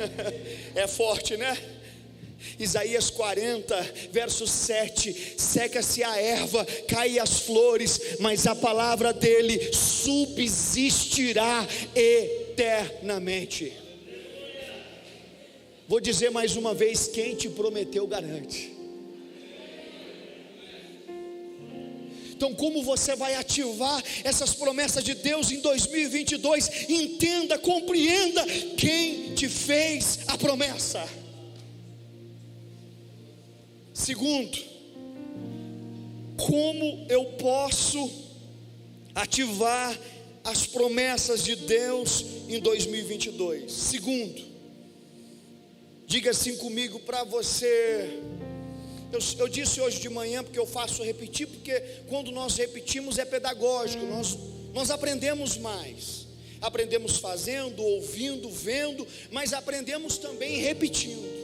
É 0.74 0.88
forte, 0.88 1.36
né? 1.36 1.56
Isaías 2.58 3.10
40, 3.10 3.74
verso 4.10 4.46
7: 4.46 5.34
seca-se 5.36 6.02
a 6.02 6.16
erva, 6.16 6.64
cai 6.88 7.18
as 7.18 7.40
flores, 7.40 8.18
mas 8.20 8.46
a 8.46 8.54
palavra 8.54 9.12
dele 9.12 9.72
subsistirá 9.72 11.66
eternamente. 11.94 13.72
Vou 15.86 16.00
dizer 16.00 16.30
mais 16.30 16.56
uma 16.56 16.72
vez: 16.74 17.08
quem 17.08 17.34
te 17.34 17.48
prometeu, 17.48 18.06
garante. 18.06 18.72
Então, 22.36 22.52
como 22.52 22.82
você 22.82 23.14
vai 23.14 23.36
ativar 23.36 24.02
essas 24.24 24.52
promessas 24.54 25.04
de 25.04 25.14
Deus 25.14 25.50
em 25.52 25.60
2022? 25.60 26.90
Entenda, 26.90 27.58
compreenda 27.58 28.44
quem 28.76 29.34
te 29.34 29.48
fez 29.48 30.18
a 30.26 30.36
promessa. 30.36 31.23
Segundo, 33.94 34.58
como 36.36 37.06
eu 37.08 37.24
posso 37.38 38.10
ativar 39.14 39.96
as 40.42 40.66
promessas 40.66 41.44
de 41.44 41.54
Deus 41.54 42.24
em 42.48 42.58
2022? 42.58 43.70
Segundo, 43.70 44.42
diga 46.08 46.32
assim 46.32 46.56
comigo 46.56 46.98
para 46.98 47.22
você. 47.22 48.18
Eu, 49.12 49.20
eu, 49.38 49.48
disse 49.48 49.80
hoje 49.80 50.00
de 50.00 50.08
manhã, 50.08 50.42
porque 50.42 50.58
eu 50.58 50.66
faço 50.66 51.04
repetir, 51.04 51.46
porque 51.46 51.80
quando 52.08 52.32
nós 52.32 52.56
repetimos 52.56 53.16
é 53.16 53.24
pedagógico, 53.24 54.04
nós, 54.06 54.36
nós 54.72 54.90
aprendemos 54.90 55.56
mais. 55.56 56.26
Aprendemos 56.60 57.18
fazendo, 57.18 57.80
ouvindo, 57.80 58.50
vendo, 58.50 59.06
mas 59.30 59.52
aprendemos 59.52 60.18
também 60.18 60.58
repetindo. 60.58 61.43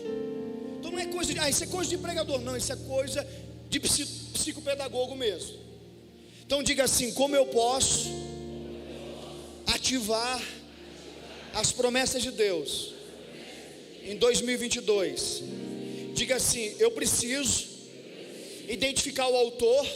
Não 0.90 0.98
é 0.98 1.06
coisa 1.06 1.32
de, 1.32 1.38
ah, 1.38 1.48
isso 1.48 1.64
é 1.64 1.66
coisa 1.66 1.88
de 1.88 1.98
pregador, 1.98 2.40
não, 2.40 2.56
isso 2.56 2.72
é 2.72 2.76
coisa 2.76 3.26
de 3.68 3.78
psicopedagogo 3.78 5.14
mesmo. 5.14 5.56
Então 6.44 6.64
diga 6.64 6.84
assim: 6.84 7.12
como 7.12 7.36
eu 7.36 7.46
posso 7.46 8.08
ativar 9.66 10.42
as 11.54 11.70
promessas 11.70 12.22
de 12.22 12.32
Deus 12.32 12.92
em 14.02 14.16
2022? 14.16 15.42
Diga 16.12 16.36
assim: 16.36 16.74
eu 16.80 16.90
preciso 16.90 17.68
identificar 18.68 19.28
o 19.28 19.36
autor. 19.36 19.86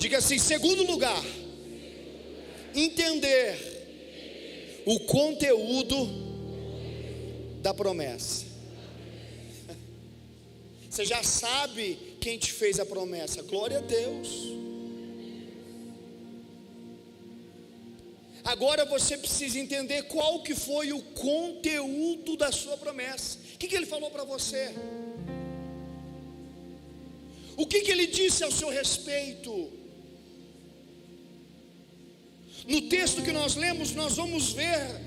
Diga 0.00 0.18
assim: 0.18 0.38
segundo 0.38 0.82
lugar, 0.82 1.24
entender 2.74 4.82
o 4.84 4.98
conteúdo 5.00 6.08
da 7.62 7.72
promessa. 7.72 8.47
Você 10.98 11.04
já 11.04 11.22
sabe 11.22 12.16
quem 12.20 12.36
te 12.36 12.52
fez 12.52 12.80
a 12.80 12.84
promessa. 12.84 13.40
Glória 13.42 13.78
a 13.78 13.80
Deus. 13.80 14.28
Agora 18.42 18.84
você 18.84 19.16
precisa 19.16 19.60
entender 19.60 20.02
qual 20.08 20.42
que 20.42 20.56
foi 20.56 20.92
o 20.92 21.00
conteúdo 21.00 22.36
da 22.36 22.50
sua 22.50 22.76
promessa. 22.76 23.38
O 23.54 23.58
que, 23.58 23.68
que 23.68 23.76
ele 23.76 23.86
falou 23.86 24.10
para 24.10 24.24
você? 24.24 24.74
O 27.56 27.64
que, 27.64 27.82
que 27.82 27.92
ele 27.92 28.08
disse 28.08 28.42
ao 28.42 28.50
seu 28.50 28.68
respeito? 28.68 29.70
No 32.66 32.88
texto 32.88 33.22
que 33.22 33.30
nós 33.30 33.54
lemos, 33.54 33.92
nós 33.92 34.16
vamos 34.16 34.52
ver 34.52 35.00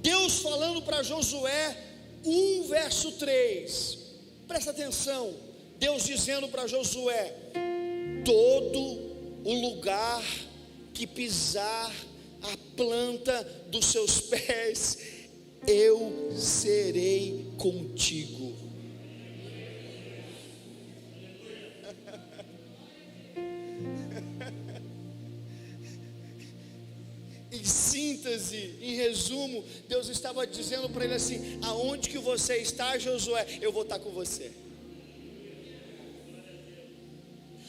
Deus 0.00 0.38
falando 0.38 0.82
para 0.82 1.02
Josué, 1.02 1.76
1 2.24 2.68
verso 2.68 3.10
3. 3.18 4.06
Presta 4.48 4.70
atenção, 4.70 5.34
Deus 5.78 6.04
dizendo 6.06 6.48
para 6.48 6.66
Josué: 6.66 7.34
todo 8.24 8.80
o 9.44 9.54
lugar 9.60 10.24
que 10.94 11.06
pisar 11.06 11.94
a 12.42 12.56
planta 12.74 13.42
dos 13.68 13.84
seus 13.84 14.22
pés, 14.22 14.98
eu 15.66 16.32
serei 16.34 17.52
contigo. 17.58 18.56
Síntese, 27.98 28.76
em 28.80 28.94
resumo, 28.94 29.64
Deus 29.88 30.08
estava 30.08 30.46
dizendo 30.46 30.88
para 30.88 31.04
ele 31.04 31.14
assim: 31.14 31.58
aonde 31.62 32.08
que 32.08 32.18
você 32.18 32.58
está, 32.58 32.96
Josué, 32.96 33.44
eu 33.60 33.72
vou 33.72 33.82
estar 33.82 33.98
com 33.98 34.10
você. 34.10 34.52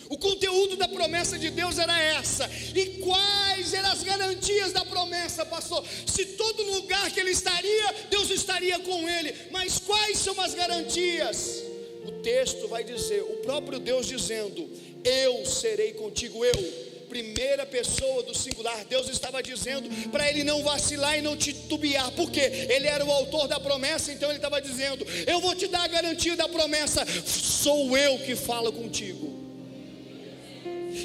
O 0.07 0.17
conteúdo 0.17 0.75
da 0.75 0.87
promessa 0.87 1.37
de 1.37 1.51
Deus 1.51 1.77
era 1.77 1.95
essa. 2.01 2.49
E 2.75 2.97
quais 2.99 3.75
eram 3.75 3.91
as 3.91 4.01
garantias 4.01 4.71
da 4.71 4.83
promessa, 4.83 5.45
pastor? 5.45 5.85
Se 6.07 6.25
todo 6.25 6.63
lugar 6.63 7.11
que 7.11 7.19
ele 7.19 7.29
estaria, 7.29 7.93
Deus 8.09 8.31
estaria 8.31 8.79
com 8.79 9.07
ele. 9.07 9.35
Mas 9.51 9.77
quais 9.77 10.17
são 10.17 10.39
as 10.41 10.55
garantias? 10.55 11.63
O 12.05 12.11
texto 12.23 12.67
vai 12.67 12.83
dizer, 12.83 13.21
o 13.21 13.37
próprio 13.37 13.77
Deus 13.79 14.07
dizendo: 14.07 14.67
Eu 15.03 15.45
serei 15.45 15.93
contigo, 15.93 16.43
eu 16.43 16.88
primeira 17.09 17.65
pessoa 17.65 18.21
do 18.23 18.37
singular, 18.37 18.85
Deus 18.85 19.09
estava 19.09 19.41
dizendo 19.41 19.89
para 20.11 20.29
ele 20.29 20.43
não 20.43 20.61
vacilar 20.63 21.17
e 21.17 21.21
não 21.21 21.35
titubear, 21.35 22.11
porque 22.11 22.39
ele 22.39 22.87
era 22.87 23.03
o 23.03 23.11
autor 23.11 23.47
da 23.47 23.59
promessa, 23.59 24.13
então 24.13 24.29
ele 24.29 24.37
estava 24.37 24.61
dizendo: 24.61 25.05
Eu 25.25 25.41
vou 25.41 25.55
te 25.55 25.67
dar 25.67 25.83
a 25.83 25.87
garantia 25.87 26.37
da 26.37 26.47
promessa, 26.47 27.03
sou 27.25 27.97
eu 27.97 28.19
que 28.19 28.35
falo 28.35 28.71
contigo. 28.71 29.37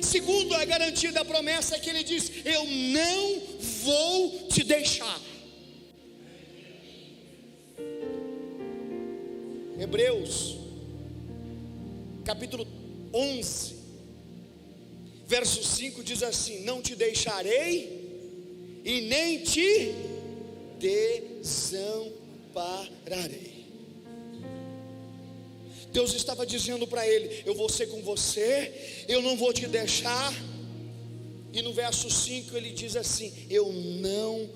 Segundo 0.02 0.54
a 0.54 0.64
garantia 0.64 1.10
da 1.10 1.24
promessa 1.24 1.76
é 1.76 1.78
que 1.78 1.88
ele 1.88 2.04
diz: 2.04 2.30
Eu 2.44 2.64
não 2.66 3.40
vou 3.82 4.48
te 4.48 4.62
deixar. 4.62 5.20
Hebreus, 9.80 10.56
capítulo 12.24 12.66
11, 13.12 13.83
verso 15.34 15.64
5 15.64 16.04
diz 16.04 16.22
assim: 16.22 16.60
Não 16.60 16.80
te 16.80 16.94
deixarei 16.94 18.80
e 18.84 19.00
nem 19.00 19.42
te 19.42 19.92
desampararei. 20.78 23.64
Deus 25.92 26.14
estava 26.14 26.46
dizendo 26.46 26.86
para 26.86 27.04
ele: 27.08 27.42
Eu 27.44 27.54
vou 27.54 27.68
ser 27.68 27.88
com 27.88 28.00
você, 28.02 29.04
eu 29.08 29.20
não 29.22 29.36
vou 29.36 29.52
te 29.52 29.66
deixar. 29.66 30.32
E 31.52 31.60
no 31.62 31.72
verso 31.72 32.08
5 32.08 32.56
ele 32.56 32.70
diz 32.70 32.94
assim: 32.94 33.32
Eu 33.50 33.72
não 33.72 34.48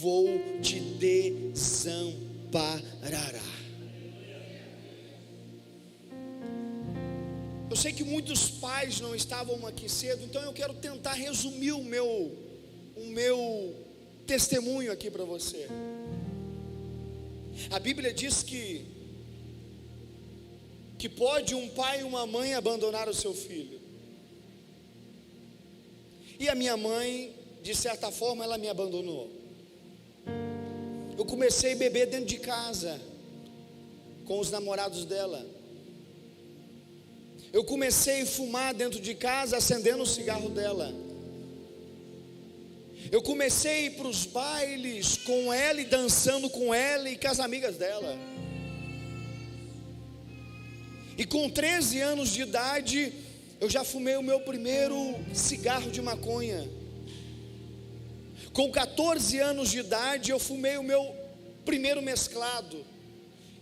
vou 0.00 0.28
te 0.60 0.78
desamparar. 1.06 2.84
Eu 7.68 7.76
sei 7.76 7.92
que 7.92 8.04
muitos 8.04 8.48
pais 8.48 9.00
não 9.00 9.14
estavam 9.14 9.66
aqui 9.66 9.88
cedo, 9.88 10.24
então 10.24 10.40
eu 10.42 10.52
quero 10.52 10.74
tentar 10.74 11.14
resumir 11.14 11.72
o 11.72 11.82
meu, 11.82 12.06
o 12.96 13.06
meu 13.06 13.74
testemunho 14.26 14.92
aqui 14.92 15.10
para 15.10 15.24
você. 15.24 15.68
A 17.70 17.78
Bíblia 17.78 18.12
diz 18.12 18.42
que 18.42 18.96
que 20.98 21.08
pode 21.08 21.54
um 21.54 21.68
pai 21.68 22.00
e 22.00 22.04
uma 22.04 22.26
mãe 22.26 22.54
abandonar 22.54 23.08
o 23.08 23.14
seu 23.14 23.34
filho. 23.34 23.78
E 26.38 26.48
a 26.48 26.54
minha 26.54 26.76
mãe, 26.76 27.34
de 27.62 27.74
certa 27.74 28.10
forma, 28.10 28.44
ela 28.44 28.56
me 28.56 28.68
abandonou. 28.68 29.30
Eu 31.16 31.24
comecei 31.24 31.72
a 31.72 31.76
beber 31.76 32.06
dentro 32.06 32.26
de 32.26 32.38
casa, 32.38 33.00
com 34.24 34.38
os 34.38 34.50
namorados 34.50 35.04
dela. 35.04 35.55
Eu 37.52 37.64
comecei 37.64 38.22
a 38.22 38.26
fumar 38.26 38.74
dentro 38.74 39.00
de 39.00 39.14
casa, 39.14 39.56
acendendo 39.56 40.02
o 40.02 40.06
cigarro 40.06 40.48
dela. 40.50 40.92
Eu 43.10 43.22
comecei 43.22 43.70
a 43.70 43.80
ir 43.82 43.90
para 43.90 44.08
os 44.08 44.26
bailes 44.26 45.16
com 45.18 45.52
ela 45.52 45.80
e 45.80 45.84
dançando 45.84 46.50
com 46.50 46.74
ela 46.74 47.08
e 47.08 47.16
com 47.16 47.28
as 47.28 47.38
amigas 47.38 47.76
dela. 47.76 48.18
E 51.16 51.24
com 51.24 51.48
13 51.48 52.00
anos 52.00 52.30
de 52.30 52.42
idade, 52.42 53.12
eu 53.60 53.70
já 53.70 53.84
fumei 53.84 54.16
o 54.16 54.22
meu 54.22 54.40
primeiro 54.40 55.14
cigarro 55.32 55.90
de 55.90 56.02
maconha. 56.02 56.68
Com 58.52 58.70
14 58.70 59.38
anos 59.38 59.70
de 59.70 59.78
idade, 59.78 60.30
eu 60.30 60.38
fumei 60.38 60.76
o 60.76 60.82
meu 60.82 61.14
primeiro 61.64 62.02
mesclado. 62.02 62.84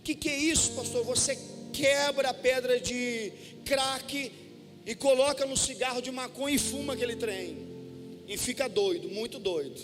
Que, 0.03 0.15
que 0.15 0.29
é 0.29 0.37
isso, 0.37 0.71
pastor? 0.71 1.03
Você 1.05 1.37
quebra 1.75 2.29
a 2.29 2.33
pedra 2.33 2.79
de 2.79 3.31
crack 3.65 4.31
e 4.85 4.95
coloca 4.95 5.45
no 5.45 5.57
cigarro 5.57 6.01
de 6.01 6.11
maconha 6.11 6.55
e 6.55 6.59
fuma 6.59 6.93
aquele 6.93 7.15
trem. 7.15 7.57
E 8.27 8.37
fica 8.37 8.67
doido, 8.67 9.09
muito 9.09 9.37
doido. 9.39 9.79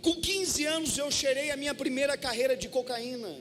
Com 0.00 0.14
15 0.14 0.64
anos 0.66 0.98
eu 0.98 1.10
cheirei 1.10 1.50
a 1.50 1.56
minha 1.56 1.74
primeira 1.74 2.16
carreira 2.16 2.56
de 2.56 2.68
cocaína. 2.68 3.34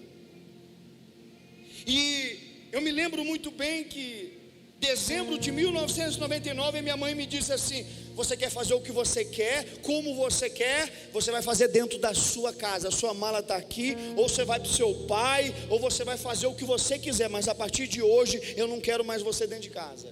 E 1.86 2.70
eu 2.72 2.82
me 2.82 2.92
lembro 2.92 3.24
muito 3.24 3.52
bem 3.52 3.84
que 3.84 4.43
dezembro 4.84 5.40
de 5.40 5.52
1999 5.52 6.82
minha 6.82 6.98
mãe 6.98 7.16
me 7.16 7.26
disse 7.26 7.52
assim: 7.58 7.86
"Você 8.20 8.36
quer 8.42 8.52
fazer 8.58 8.74
o 8.74 8.82
que 8.86 8.92
você 8.92 9.22
quer, 9.24 9.58
como 9.82 10.16
você 10.24 10.50
quer, 10.50 11.10
você 11.18 11.30
vai 11.32 11.42
fazer 11.42 11.68
dentro 11.70 11.98
da 12.06 12.14
sua 12.14 12.52
casa. 12.52 12.90
A 12.90 12.92
sua 12.92 13.14
mala 13.14 13.40
está 13.40 13.56
aqui, 13.56 13.96
ou 14.18 14.28
você 14.28 14.44
vai 14.52 14.60
para 14.60 14.70
o 14.70 14.74
seu 14.74 14.92
pai, 15.16 15.54
ou 15.70 15.80
você 15.80 16.04
vai 16.04 16.18
fazer 16.18 16.48
o 16.48 16.56
que 16.60 16.66
você 16.66 17.00
quiser, 17.00 17.30
mas 17.30 17.48
a 17.48 17.56
partir 17.56 17.88
de 17.88 18.02
hoje 18.02 18.36
eu 18.62 18.68
não 18.68 18.80
quero 18.88 19.04
mais 19.10 19.22
você 19.22 19.48
dentro 19.48 19.68
de 19.70 19.74
casa." 19.82 20.10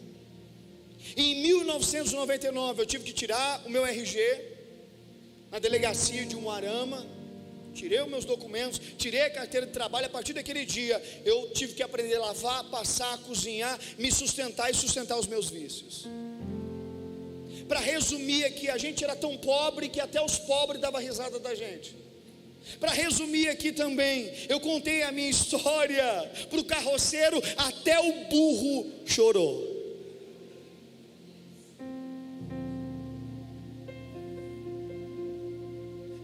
Em 1.17 1.41
1999 1.41 2.81
eu 2.81 2.85
tive 2.85 3.03
que 3.03 3.13
tirar 3.21 3.61
o 3.65 3.69
meu 3.69 3.85
RG 3.85 4.17
na 5.51 5.59
delegacia 5.59 6.25
de 6.25 6.35
Umuarama 6.35 7.05
tirei 7.73 8.01
os 8.01 8.09
meus 8.09 8.25
documentos, 8.25 8.79
tirei 8.97 9.21
a 9.21 9.29
carteira 9.29 9.65
de 9.65 9.71
trabalho. 9.71 10.07
A 10.07 10.09
partir 10.09 10.33
daquele 10.33 10.65
dia, 10.65 11.01
eu 11.25 11.49
tive 11.51 11.73
que 11.73 11.83
aprender 11.83 12.15
a 12.15 12.19
lavar, 12.19 12.63
passar, 12.65 13.17
cozinhar, 13.19 13.79
me 13.97 14.11
sustentar 14.11 14.69
e 14.69 14.73
sustentar 14.73 15.17
os 15.17 15.27
meus 15.27 15.49
vícios. 15.49 16.07
Para 17.67 17.79
resumir 17.79 18.43
aqui, 18.45 18.69
a 18.69 18.77
gente 18.77 19.03
era 19.03 19.15
tão 19.15 19.37
pobre 19.37 19.87
que 19.87 19.99
até 19.99 20.21
os 20.21 20.37
pobres 20.39 20.81
davam 20.81 20.99
risada 20.99 21.39
da 21.39 21.55
gente. 21.55 21.95
Para 22.79 22.91
resumir 22.91 23.49
aqui 23.49 23.71
também, 23.71 24.31
eu 24.47 24.59
contei 24.59 25.03
a 25.03 25.11
minha 25.11 25.29
história 25.31 26.03
para 26.49 26.59
o 26.59 26.65
carroceiro, 26.65 27.41
até 27.57 27.99
o 27.99 28.25
burro 28.25 28.91
chorou. 29.05 29.71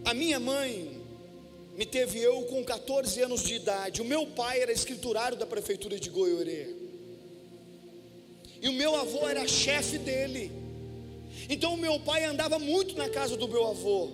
A 0.04 0.14
minha 0.14 0.40
mãe 0.40 0.87
me 1.78 1.86
teve 1.86 2.18
eu 2.18 2.42
com 2.42 2.64
14 2.64 3.22
anos 3.22 3.44
de 3.44 3.54
idade. 3.54 4.02
O 4.02 4.04
meu 4.04 4.26
pai 4.26 4.60
era 4.60 4.72
escriturário 4.72 5.38
da 5.38 5.46
prefeitura 5.46 5.96
de 5.96 6.10
Goiorê. 6.10 6.74
E 8.60 8.68
o 8.68 8.72
meu 8.72 8.96
avô 8.96 9.28
era 9.28 9.46
chefe 9.46 9.96
dele. 9.96 10.50
Então 11.48 11.74
o 11.74 11.76
meu 11.76 12.00
pai 12.00 12.24
andava 12.24 12.58
muito 12.58 12.96
na 12.96 13.08
casa 13.08 13.36
do 13.36 13.46
meu 13.46 13.64
avô. 13.64 14.10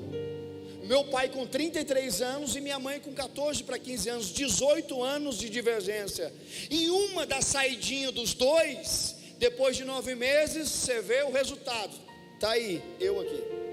Meu 0.83 1.05
pai 1.05 1.31
com 1.31 1.47
33 1.47 2.21
anos 2.21 2.55
e 2.55 2.61
minha 2.61 2.79
mãe 2.79 3.01
com 3.01 3.15
14 3.15 3.65
para 3.65 3.79
15 3.79 4.11
anos, 4.11 4.27
18 4.35 5.03
anos 5.03 5.39
de 5.39 5.49
divergência. 5.49 6.31
Em 6.71 6.91
uma 6.91 7.25
da 7.25 7.41
saidinha 7.41 8.13
dos 8.13 8.35
dois, 8.35 9.17
depois 9.39 9.75
de 9.75 9.85
nove 9.85 10.15
meses, 10.15 10.69
você 10.69 11.01
vê 11.01 11.23
o 11.23 11.33
resultado. 11.33 11.95
Tá 12.39 12.51
aí, 12.51 12.83
eu 13.01 13.19
aqui. 13.19 13.64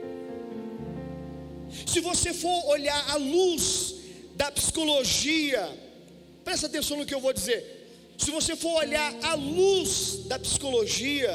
Se 1.86 2.00
você 2.00 2.34
for 2.34 2.66
olhar 2.68 3.10
a 3.12 3.16
luz 3.16 3.96
da 4.36 4.52
psicologia, 4.52 5.70
presta 6.44 6.68
atenção 6.68 6.98
no 6.98 7.06
que 7.06 7.14
eu 7.14 7.20
vou 7.20 7.34
dizer. 7.34 7.80
Se 8.18 8.32
você 8.32 8.56
for 8.56 8.76
olhar 8.76 9.14
a 9.24 9.34
luz 9.34 10.26
da 10.26 10.38
psicologia, 10.38 11.32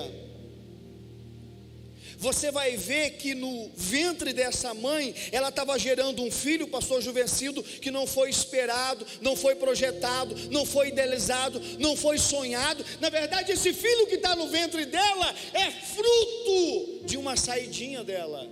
você 2.18 2.50
vai 2.50 2.76
ver 2.76 3.10
que 3.12 3.34
no 3.34 3.70
ventre 3.76 4.32
dessa 4.32 4.72
mãe, 4.72 5.14
ela 5.32 5.48
estava 5.48 5.78
gerando 5.78 6.22
um 6.22 6.30
filho, 6.30 6.68
pastor 6.68 7.02
Juvencido, 7.02 7.62
que 7.62 7.90
não 7.90 8.06
foi 8.06 8.30
esperado, 8.30 9.06
não 9.20 9.36
foi 9.36 9.54
projetado, 9.54 10.34
não 10.50 10.64
foi 10.64 10.88
idealizado, 10.88 11.60
não 11.78 11.96
foi 11.96 12.18
sonhado. 12.18 12.84
Na 13.00 13.10
verdade, 13.10 13.52
esse 13.52 13.72
filho 13.72 14.06
que 14.06 14.14
está 14.14 14.34
no 14.34 14.48
ventre 14.48 14.86
dela 14.86 15.34
é 15.52 15.70
fruto 15.70 17.04
de 17.04 17.16
uma 17.16 17.36
saidinha 17.36 18.02
dela. 18.02 18.48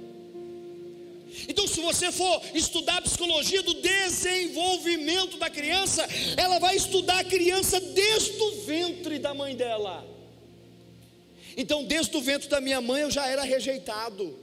Então, 1.49 1.66
se 1.66 1.81
você 1.81 2.12
for 2.12 2.40
estudar 2.55 2.99
a 2.99 3.03
psicologia 3.03 3.62
do 3.62 3.75
desenvolvimento 3.75 5.37
da 5.37 5.51
criança, 5.51 6.07
ela 6.37 6.59
vai 6.59 6.77
estudar 6.77 7.18
a 7.20 7.25
criança 7.25 7.81
desde 7.81 8.40
o 8.40 8.62
ventre 8.62 9.18
da 9.18 9.35
mãe 9.35 9.57
dela. 9.57 10.07
Então, 11.57 11.85
desde 11.85 12.16
o 12.16 12.20
ventre 12.20 12.49
da 12.49 12.61
minha 12.61 12.81
mãe 12.81 13.03
eu 13.03 13.11
já 13.11 13.27
era 13.27 13.42
rejeitado. 13.42 14.38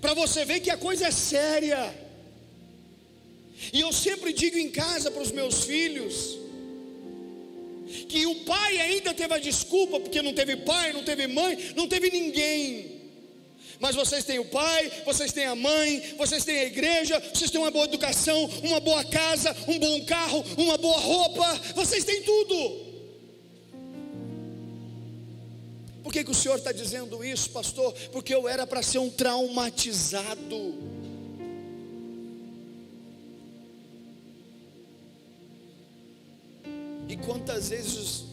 Para 0.00 0.14
você 0.14 0.44
ver 0.44 0.60
que 0.60 0.70
a 0.70 0.76
coisa 0.76 1.06
é 1.06 1.10
séria. 1.10 1.94
E 3.72 3.80
eu 3.80 3.92
sempre 3.92 4.32
digo 4.32 4.56
em 4.58 4.70
casa 4.70 5.10
para 5.10 5.22
os 5.22 5.30
meus 5.30 5.64
filhos 5.64 6.38
que 8.08 8.24
o 8.24 8.36
pai 8.44 8.78
ainda 8.80 9.12
teve 9.12 9.34
a 9.34 9.38
desculpa 9.38 9.98
porque 9.98 10.22
não 10.22 10.32
teve 10.32 10.56
pai, 10.56 10.92
não 10.92 11.02
teve 11.02 11.26
mãe, 11.26 11.58
não 11.74 11.88
teve 11.88 12.10
ninguém. 12.10 12.99
Mas 13.80 13.96
vocês 13.96 14.24
têm 14.24 14.38
o 14.38 14.44
pai, 14.44 14.92
vocês 15.06 15.32
têm 15.32 15.46
a 15.46 15.56
mãe, 15.56 16.14
vocês 16.18 16.44
têm 16.44 16.58
a 16.60 16.64
igreja, 16.66 17.18
vocês 17.32 17.50
têm 17.50 17.58
uma 17.58 17.70
boa 17.70 17.86
educação, 17.86 18.44
uma 18.62 18.78
boa 18.78 19.02
casa, 19.04 19.56
um 19.66 19.78
bom 19.78 20.04
carro, 20.04 20.44
uma 20.58 20.76
boa 20.76 20.98
roupa, 20.98 21.60
vocês 21.74 22.04
têm 22.04 22.22
tudo. 22.22 22.90
Por 26.02 26.12
que, 26.12 26.22
que 26.22 26.30
o 26.30 26.34
senhor 26.34 26.58
está 26.58 26.72
dizendo 26.72 27.24
isso, 27.24 27.48
pastor? 27.50 27.94
Porque 28.12 28.34
eu 28.34 28.46
era 28.46 28.66
para 28.66 28.82
ser 28.82 28.98
um 28.98 29.08
traumatizado. 29.08 30.74
E 37.08 37.16
quantas 37.16 37.70
vezes 37.70 38.29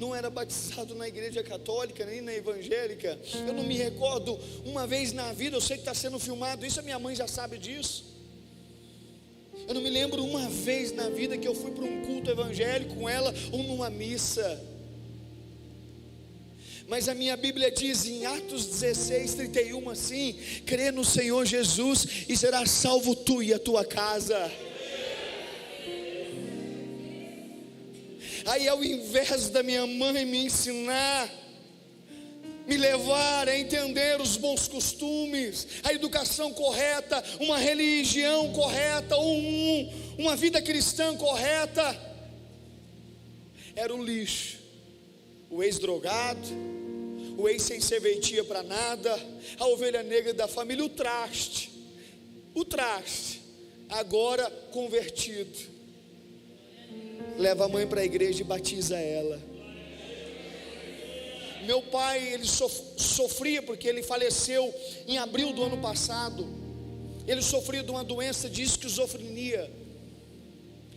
não 0.00 0.16
era 0.16 0.30
batizado 0.30 0.94
na 0.94 1.06
igreja 1.06 1.42
católica, 1.42 2.06
nem 2.06 2.22
na 2.22 2.32
evangélica. 2.32 3.18
Eu 3.46 3.52
não 3.52 3.62
me 3.62 3.76
recordo 3.76 4.40
uma 4.64 4.86
vez 4.86 5.12
na 5.12 5.30
vida, 5.34 5.58
eu 5.58 5.60
sei 5.60 5.76
que 5.76 5.82
está 5.82 5.92
sendo 5.92 6.18
filmado, 6.18 6.64
isso 6.64 6.80
a 6.80 6.82
minha 6.82 6.98
mãe 6.98 7.14
já 7.14 7.28
sabe 7.28 7.58
disso. 7.58 8.06
Eu 9.68 9.74
não 9.74 9.82
me 9.82 9.90
lembro 9.90 10.24
uma 10.24 10.48
vez 10.48 10.90
na 10.90 11.10
vida 11.10 11.36
que 11.36 11.46
eu 11.46 11.54
fui 11.54 11.70
para 11.72 11.84
um 11.84 12.02
culto 12.02 12.30
evangélico 12.30 12.94
com 12.94 13.06
ela 13.06 13.32
ou 13.52 13.62
numa 13.62 13.90
missa. 13.90 14.58
Mas 16.88 17.06
a 17.06 17.14
minha 17.14 17.36
Bíblia 17.36 17.70
diz 17.70 18.06
em 18.06 18.24
Atos 18.24 18.64
16, 18.66 19.34
31 19.34 19.90
assim: 19.90 20.32
crê 20.64 20.90
no 20.90 21.04
Senhor 21.04 21.44
Jesus 21.44 22.24
e 22.26 22.36
será 22.38 22.64
salvo 22.64 23.14
tu 23.14 23.42
e 23.42 23.52
a 23.52 23.58
tua 23.58 23.84
casa. 23.84 24.50
Aí 28.46 28.68
ao 28.68 28.82
invés 28.82 29.48
da 29.50 29.62
minha 29.62 29.86
mãe 29.86 30.24
me 30.24 30.46
ensinar, 30.46 31.30
me 32.66 32.76
levar 32.76 33.48
a 33.48 33.58
entender 33.58 34.20
os 34.20 34.36
bons 34.36 34.68
costumes, 34.68 35.66
a 35.82 35.92
educação 35.92 36.52
correta, 36.52 37.22
uma 37.40 37.58
religião 37.58 38.52
correta, 38.52 39.18
um, 39.18 39.92
uma 40.18 40.36
vida 40.36 40.62
cristã 40.62 41.16
correta, 41.16 42.10
era 43.74 43.94
o 43.94 44.04
lixo, 44.04 44.58
o 45.50 45.62
ex-drogado, 45.62 46.46
o 47.36 47.48
ex 47.48 47.62
sem 47.62 47.80
serventia 47.80 48.44
para 48.44 48.62
nada, 48.62 49.18
a 49.58 49.66
ovelha 49.66 50.02
negra 50.02 50.34
da 50.34 50.46
família, 50.46 50.84
o 50.84 50.88
traste, 50.88 51.70
o 52.54 52.64
traste, 52.64 53.40
agora 53.88 54.48
convertido. 54.70 55.79
Leva 57.40 57.64
a 57.64 57.68
mãe 57.68 57.86
para 57.86 58.02
a 58.02 58.04
igreja 58.04 58.42
e 58.42 58.44
batiza 58.44 58.98
ela. 58.98 59.40
Meu 61.64 61.80
pai, 61.80 62.34
ele 62.34 62.44
sofria 62.44 63.62
porque 63.62 63.88
ele 63.88 64.02
faleceu 64.02 64.74
em 65.06 65.16
abril 65.16 65.50
do 65.54 65.62
ano 65.62 65.78
passado. 65.78 66.46
Ele 67.26 67.40
sofria 67.40 67.82
de 67.82 67.90
uma 67.90 68.04
doença 68.04 68.46
de 68.50 68.62
esquizofrenia. 68.62 69.70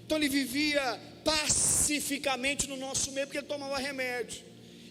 Então 0.06 0.18
ele 0.18 0.28
vivia 0.28 1.00
pacificamente 1.24 2.68
no 2.68 2.76
nosso 2.76 3.14
meio 3.14 3.26
porque 3.26 3.38
ele 3.38 3.48
tomava 3.48 3.78
remédio. 3.78 4.44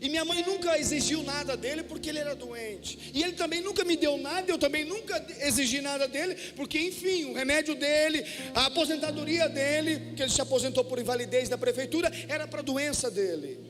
E 0.02 0.08
minha 0.08 0.24
mãe 0.24 0.42
nunca 0.44 0.76
exigiu 0.76 1.22
nada 1.22 1.56
dele 1.56 1.84
porque 1.84 2.10
ele 2.10 2.18
era 2.18 2.34
doente. 2.34 2.98
E 3.14 3.22
ele 3.22 3.34
também 3.34 3.60
nunca 3.60 3.84
me 3.84 3.96
deu 3.96 4.18
nada, 4.18 4.50
eu 4.50 4.58
também 4.58 4.84
nunca 4.84 5.24
exigi 5.40 5.80
nada 5.80 6.08
dele, 6.08 6.34
porque 6.56 6.76
enfim, 6.76 7.26
o 7.26 7.34
remédio 7.34 7.76
dele, 7.76 8.26
a 8.52 8.66
aposentadoria 8.66 9.48
dele, 9.48 10.12
que 10.16 10.22
ele 10.24 10.32
se 10.32 10.40
aposentou 10.40 10.84
por 10.84 10.98
invalidez 10.98 11.48
da 11.48 11.56
prefeitura, 11.56 12.10
era 12.28 12.48
para 12.48 12.58
a 12.58 12.64
doença 12.64 13.08
dele. 13.12 13.60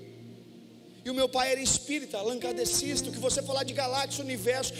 E 1.04 1.10
o 1.10 1.14
meu 1.14 1.28
pai 1.28 1.52
era 1.52 1.60
espírita, 1.60 2.22
lancadecista, 2.22 3.10
o 3.10 3.12
que 3.12 3.18
você 3.18 3.42
falar 3.42 3.64
de 3.64 3.74
galáxias, 3.74 4.20
universo, 4.20 4.72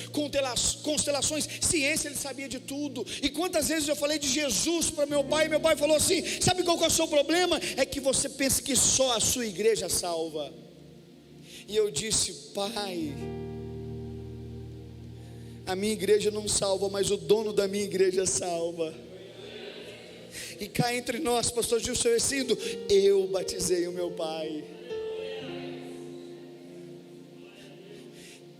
constelações, 0.82 1.46
ciência, 1.60 2.08
ele 2.08 2.16
sabia 2.16 2.48
de 2.48 2.60
tudo. 2.60 3.04
E 3.20 3.28
quantas 3.28 3.68
vezes 3.68 3.88
eu 3.88 3.96
falei 3.96 4.18
de 4.18 4.28
Jesus 4.28 4.88
para 4.88 5.04
meu 5.04 5.22
pai, 5.22 5.46
e 5.46 5.48
meu 5.50 5.60
pai 5.60 5.76
falou 5.76 5.96
assim: 5.96 6.24
sabe 6.40 6.62
qual 6.62 6.82
é 6.82 6.86
o 6.86 6.90
seu 6.90 7.08
problema? 7.08 7.60
É 7.76 7.84
que 7.84 8.00
você 8.00 8.26
pensa 8.26 8.62
que 8.62 8.74
só 8.74 9.18
a 9.18 9.20
sua 9.20 9.44
igreja 9.44 9.90
salva. 9.90 10.71
E 11.68 11.76
eu 11.76 11.90
disse: 11.90 12.32
Pai, 12.54 13.14
a 15.66 15.76
minha 15.76 15.92
igreja 15.92 16.30
não 16.30 16.48
salva, 16.48 16.88
mas 16.88 17.10
o 17.10 17.16
dono 17.16 17.52
da 17.52 17.68
minha 17.68 17.84
igreja 17.84 18.26
salva. 18.26 18.92
E 20.58 20.68
cá 20.68 20.94
entre 20.94 21.18
nós, 21.18 21.50
pastor 21.50 21.80
Gilson 21.80 22.10
Essindo, 22.10 22.56
eu 22.88 23.26
batizei 23.28 23.86
o 23.86 23.92
meu 23.92 24.10
pai. 24.10 24.64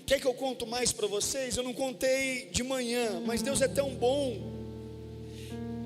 Quer 0.06 0.20
que 0.20 0.26
eu 0.26 0.34
conto 0.34 0.66
mais 0.66 0.92
para 0.92 1.06
vocês? 1.06 1.56
Eu 1.56 1.62
não 1.62 1.72
contei 1.72 2.46
de 2.50 2.62
manhã, 2.62 3.22
mas 3.24 3.40
Deus 3.40 3.62
é 3.62 3.68
tão 3.68 3.94
bom. 3.94 4.36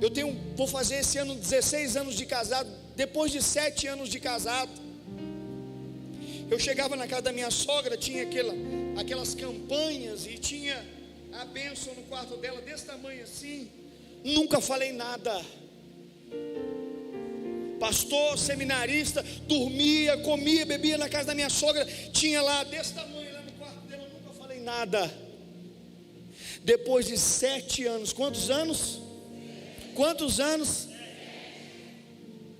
Eu 0.00 0.10
tenho, 0.10 0.36
vou 0.56 0.66
fazer 0.66 0.96
esse 0.96 1.18
ano 1.18 1.34
16 1.34 1.96
anos 1.96 2.16
de 2.16 2.26
casado, 2.26 2.68
depois 2.96 3.30
de 3.30 3.42
sete 3.42 3.86
anos 3.86 4.08
de 4.08 4.18
casado. 4.18 4.85
Eu 6.48 6.58
chegava 6.60 6.94
na 6.94 7.08
casa 7.08 7.22
da 7.22 7.32
minha 7.32 7.50
sogra, 7.50 7.96
tinha 7.96 8.22
aquela, 8.22 8.54
aquelas 8.98 9.34
campanhas 9.34 10.26
e 10.26 10.38
tinha 10.38 10.84
a 11.32 11.44
bênção 11.44 11.92
no 11.94 12.02
quarto 12.02 12.36
dela 12.36 12.60
desse 12.60 12.86
tamanho 12.86 13.22
assim. 13.24 13.68
Nunca 14.24 14.60
falei 14.60 14.92
nada. 14.92 15.44
Pastor, 17.80 18.38
seminarista, 18.38 19.22
dormia, 19.46 20.16
comia, 20.18 20.64
bebia 20.64 20.96
na 20.96 21.08
casa 21.08 21.26
da 21.26 21.34
minha 21.34 21.50
sogra, 21.50 21.84
tinha 22.12 22.40
lá 22.40 22.64
desse 22.64 22.94
tamanho 22.94 23.32
lá 23.34 23.42
no 23.42 23.52
quarto 23.52 23.80
dela, 23.86 24.08
nunca 24.08 24.32
falei 24.32 24.60
nada. 24.60 25.12
Depois 26.62 27.06
de 27.06 27.18
sete 27.18 27.84
anos, 27.86 28.12
quantos 28.12 28.50
anos? 28.50 29.00
Quantos 29.94 30.40
anos? 30.40 30.88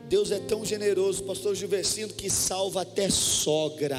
Deus 0.08 0.30
é 0.30 0.38
tão 0.38 0.64
generoso, 0.64 1.24
pastor 1.24 1.56
Gilversino, 1.56 2.12
que 2.12 2.30
salva 2.30 2.82
até 2.82 3.10
sogra. 3.10 3.98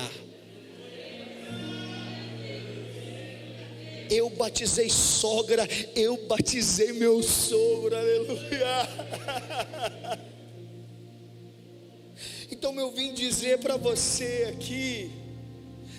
Eu 4.09 4.29
batizei 4.29 4.89
sogra, 4.89 5.67
eu 5.93 6.15
batizei 6.27 6.93
meu 6.93 7.21
sogro, 7.21 7.95
aleluia. 7.95 10.27
Então 12.49 12.73
eu 12.79 12.91
vim 12.91 13.13
dizer 13.13 13.59
para 13.59 13.75
você 13.75 14.47
aqui, 14.49 15.11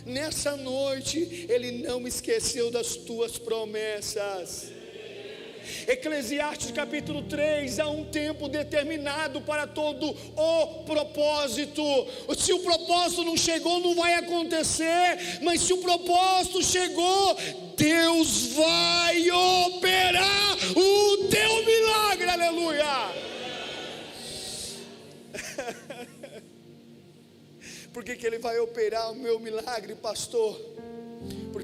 nessa 0.04 0.56
noite, 0.56 1.46
Ele 1.48 1.86
não 1.86 2.08
esqueceu 2.08 2.70
das 2.70 2.96
tuas 2.96 3.38
promessas. 3.38 4.72
Eclesiastes 5.87 6.70
capítulo 6.70 7.22
3: 7.22 7.78
há 7.78 7.88
um 7.88 8.04
tempo 8.04 8.48
determinado 8.48 9.40
para 9.40 9.66
todo 9.66 10.14
o 10.37 10.85
propósito. 10.85 11.83
Se 12.37 12.52
o 12.52 12.61
propósito 12.61 13.24
não 13.24 13.37
chegou, 13.37 13.81
não 13.81 13.94
vai 13.94 14.14
acontecer, 14.14 15.40
mas 15.42 15.61
se 15.61 15.72
o 15.72 15.78
propósito 15.78 16.62
chegou, 16.62 17.37
Deus 17.76 18.54
vai 18.54 19.31
operar 19.31 20.57
o 20.76 21.28
teu 21.28 21.64
milagre, 21.64 22.31
aleluia. 22.31 22.85
Por 27.92 28.04
que, 28.04 28.16
que 28.16 28.26
ele 28.26 28.38
vai 28.38 28.59
operar 28.59 29.11
o 29.11 29.14
meu 29.14 29.40
milagre, 29.40 29.94
pastor? 29.94 30.61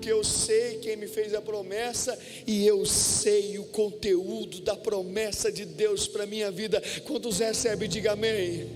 Porque 0.05 0.13
eu 0.13 0.23
sei 0.23 0.77
quem 0.81 0.97
me 0.97 1.07
fez 1.07 1.33
a 1.33 1.41
promessa 1.41 2.19
e 2.47 2.67
eu 2.67 2.85
sei 2.85 3.59
o 3.59 3.65
conteúdo 3.65 4.61
da 4.61 4.77
promessa 4.77 5.51
de 5.51 5.65
Deus 5.65 6.07
para 6.07 6.27
minha 6.27 6.51
vida. 6.51 6.83
Quantos 7.05 7.39
recebem, 7.39 7.89
diga 7.89 8.13
amém. 8.13 8.69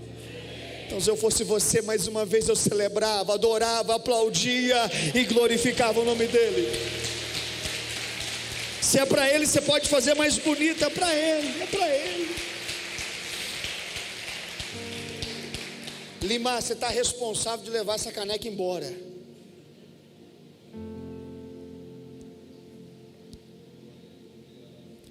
Então, 0.87 0.99
se 0.99 1.07
eu 1.07 1.15
fosse 1.15 1.43
você, 1.43 1.83
mais 1.83 2.07
uma 2.07 2.25
vez 2.25 2.49
eu 2.49 2.55
celebrava, 2.55 3.35
adorava, 3.35 3.93
aplaudia 3.93 4.75
e 5.13 5.23
glorificava 5.25 5.99
o 5.99 6.03
nome 6.03 6.25
dEle. 6.25 6.67
Se 8.81 8.97
é 8.97 9.05
para 9.05 9.31
Ele, 9.31 9.45
você 9.45 9.61
pode 9.61 9.87
fazer 9.87 10.15
mais 10.15 10.39
bonito, 10.39 10.83
é 10.83 10.89
para 10.89 11.13
Ele, 11.13 11.61
é 11.61 11.65
para 11.67 11.95
Ele. 11.95 12.35
Lima, 16.23 16.59
você 16.59 16.73
está 16.73 16.87
responsável 16.89 17.63
de 17.63 17.69
levar 17.69 17.93
essa 17.93 18.11
caneca 18.11 18.47
embora. 18.47 19.08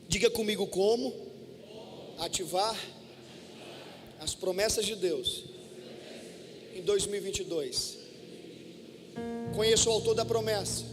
Diga 0.08 0.30
comigo 0.30 0.66
como 0.66 1.14
ativar 2.18 2.74
as 4.18 4.34
promessas 4.34 4.86
de 4.86 4.96
Deus 4.96 5.44
em 6.74 6.80
2022? 6.80 7.98
Conheça 9.54 9.90
o 9.90 9.92
autor 9.92 10.14
da 10.14 10.24
promessa. 10.24 10.86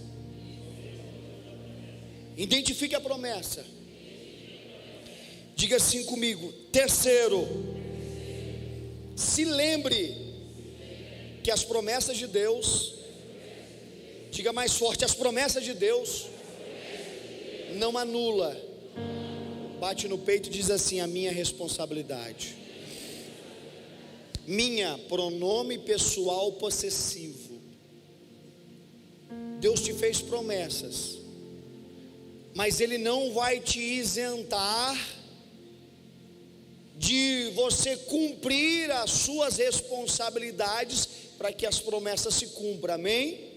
Identifique 2.35 2.93
a 2.93 2.99
promessa. 2.99 3.65
Diga 5.55 5.77
assim 5.77 6.03
comigo. 6.03 6.51
Terceiro, 6.73 7.47
se 9.15 9.45
lembre 9.45 10.13
que 11.41 11.49
as 11.49 11.63
promessas 11.63 12.17
de 12.17 12.27
Deus, 12.27 12.95
diga 14.29 14.51
mais 14.51 14.73
forte, 14.73 15.05
as 15.05 15.13
promessas 15.13 15.63
de 15.63 15.73
Deus 15.73 16.25
não 17.75 17.97
anula. 17.97 18.74
Bate 19.85 20.07
no 20.07 20.17
peito 20.17 20.49
e 20.49 20.51
diz 20.51 20.71
assim: 20.71 20.99
a 20.99 21.05
minha 21.05 21.31
responsabilidade. 21.31 22.55
Minha 24.47 24.97
pronome 25.07 25.77
pessoal 25.77 26.53
possessivo. 26.53 27.61
Deus 29.59 29.81
te 29.81 29.93
fez 29.93 30.23
promessas, 30.23 31.19
mas 32.55 32.79
Ele 32.79 32.97
não 32.97 33.31
vai 33.31 33.59
te 33.59 33.79
isentar 33.79 34.99
de 36.97 37.51
você 37.53 37.95
cumprir 37.95 38.89
as 38.89 39.11
suas 39.11 39.57
responsabilidades 39.57 41.07
para 41.37 41.53
que 41.53 41.63
as 41.63 41.79
promessas 41.79 42.33
se 42.33 42.47
cumpram, 42.47 42.95
amém? 42.95 43.51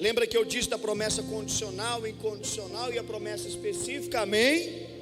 Lembra 0.00 0.26
que 0.26 0.36
eu 0.36 0.44
disse 0.44 0.68
da 0.68 0.76
promessa 0.76 1.22
condicional, 1.22 2.04
incondicional 2.04 2.92
e 2.92 2.98
a 2.98 3.04
promessa 3.04 3.46
específica, 3.46 4.22
amém? 4.22 4.93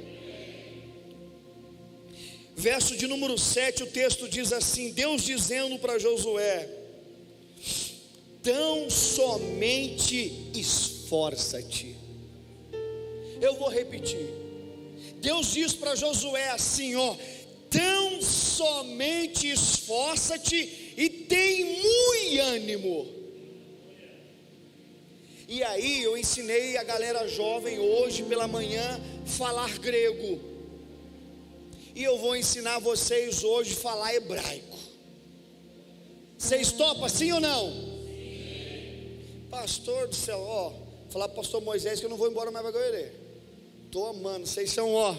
Verso 2.56 2.96
de 2.96 3.06
número 3.06 3.38
7, 3.38 3.82
o 3.82 3.86
texto 3.86 4.28
diz 4.28 4.52
assim: 4.52 4.92
Deus 4.92 5.22
dizendo 5.22 5.78
para 5.78 5.98
Josué: 5.98 6.68
Tão 8.42 8.90
somente 8.90 10.50
esforça-te. 10.54 11.96
Eu 13.40 13.54
vou 13.56 13.68
repetir. 13.68 14.28
Deus 15.20 15.52
diz 15.52 15.72
para 15.72 15.96
Josué 15.96 16.50
assim, 16.50 16.94
ó: 16.94 17.16
Tão 17.70 18.20
somente 18.20 19.50
esforça-te 19.50 20.94
e 20.96 21.08
tem 21.08 21.64
muito 21.64 22.12
ânimo. 22.40 23.06
E 25.48 25.62
aí 25.62 26.02
eu 26.02 26.16
ensinei 26.16 26.76
a 26.76 26.82
galera 26.82 27.28
jovem 27.28 27.78
hoje 27.78 28.22
pela 28.22 28.48
manhã 28.48 29.00
falar 29.26 29.78
grego. 29.78 30.51
E 31.94 32.02
eu 32.02 32.18
vou 32.18 32.34
ensinar 32.34 32.78
vocês 32.78 33.44
hoje 33.44 33.74
falar 33.74 34.14
hebraico. 34.14 34.78
Vocês 36.38 36.72
topam 36.72 37.08
sim 37.08 37.32
ou 37.32 37.40
não? 37.40 37.70
Sim. 37.70 37.92
Pastor 39.50 40.08
do 40.08 40.14
céu, 40.14 40.40
ó, 40.40 40.72
falar 41.10 41.28
para 41.28 41.34
o 41.34 41.36
pastor 41.42 41.60
Moisés 41.60 42.00
que 42.00 42.06
eu 42.06 42.10
não 42.10 42.16
vou 42.16 42.28
embora 42.28 42.50
mais 42.50 42.64
para 42.64 42.72
Goiânia. 42.72 43.14
Estou 43.84 44.06
amando, 44.06 44.46
vocês 44.46 44.70
são 44.70 44.94
ó. 44.94 45.14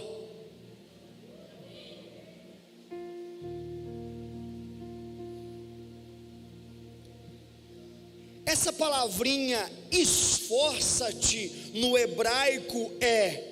Essa 8.45 8.73
palavrinha 8.73 9.71
esforça-te 9.91 11.71
no 11.75 11.97
hebraico 11.97 12.91
é 12.99 13.51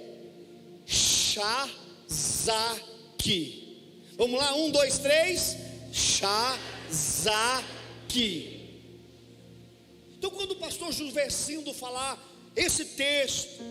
Vamos 4.17 4.39
lá, 4.39 4.55
um, 4.55 4.71
dois, 4.71 4.97
três. 4.97 5.57
Shazaki. 5.91 7.41
Então, 10.17 10.29
quando 10.29 10.51
o 10.51 10.55
pastor 10.55 10.91
Juversindo 10.91 11.73
falar 11.73 12.17
esse 12.55 12.85
texto, 12.85 13.61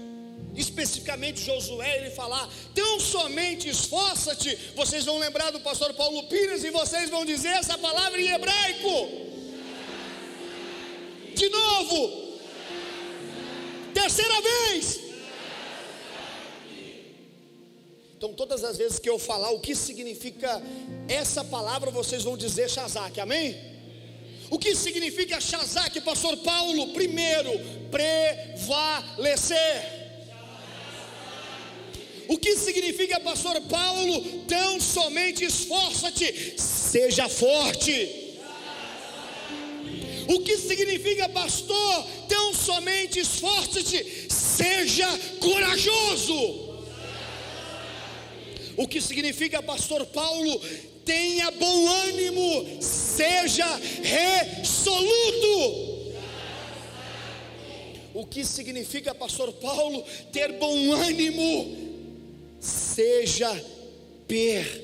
especificamente 0.55 1.45
Josué, 1.45 1.99
ele 1.99 2.11
falar, 2.11 2.49
tão 2.75 3.01
somente 3.01 3.69
esforça-te, 3.69 4.57
vocês 4.75 5.05
vão 5.05 5.19
lembrar 5.19 5.51
do 5.51 5.61
pastor 5.61 5.95
Paulo 5.95 6.25
Pires 6.25 6.65
e 6.65 6.71
vocês 6.71 7.09
vão 7.11 7.25
dizer 7.25 7.51
essa 7.51 7.79
palavra 7.79 8.21
em 8.21 8.29
hebraico. 8.29 9.09
De 11.35 11.49
novo. 11.49 12.39
Terceira 13.95 14.41
vez. 14.41 15.10
Então, 18.21 18.35
todas 18.35 18.63
as 18.65 18.77
vezes 18.77 18.99
que 18.99 19.09
eu 19.09 19.19
falar 19.19 19.51
o 19.51 19.61
que 19.61 19.75
significa 19.75 20.63
essa 21.09 21.43
palavra, 21.43 21.91
vocês 21.91 22.23
vão 22.23 22.37
dizer 22.37 22.69
Shazak, 22.69 23.19
amém? 23.19 23.57
O 24.51 24.59
que 24.59 24.77
significa 24.77 25.41
Shazak, 25.41 25.99
pastor 26.03 26.37
Paulo? 26.37 26.93
Primeiro, 26.93 27.51
prevalecer. 27.91 29.57
O 32.29 32.37
que 32.37 32.59
significa, 32.59 33.19
pastor 33.21 33.59
Paulo? 33.63 34.21
Tão 34.47 34.79
somente 34.79 35.43
esforça-te, 35.43 36.61
seja 36.61 37.27
forte. 37.27 38.37
O 40.29 40.41
que 40.41 40.59
significa, 40.59 41.27
pastor? 41.31 42.07
Tão 42.29 42.53
somente 42.53 43.19
esforce-te, 43.19 44.31
seja 44.31 45.09
corajoso. 45.41 46.70
O 48.81 48.89
que 48.89 48.99
significa, 48.99 49.63
pastor 49.63 50.07
Paulo? 50.07 50.59
Tenha 51.05 51.51
bom 51.51 51.87
ânimo, 51.87 52.81
seja 52.83 53.67
resoluto. 54.03 55.59
O 58.15 58.25
que 58.25 58.43
significa, 58.43 59.15
pastor 59.15 59.53
Paulo, 59.53 60.03
ter 60.33 60.55
bom 60.55 60.95
ânimo? 60.95 61.77
Seja 62.59 63.51
persistente. 64.27 64.81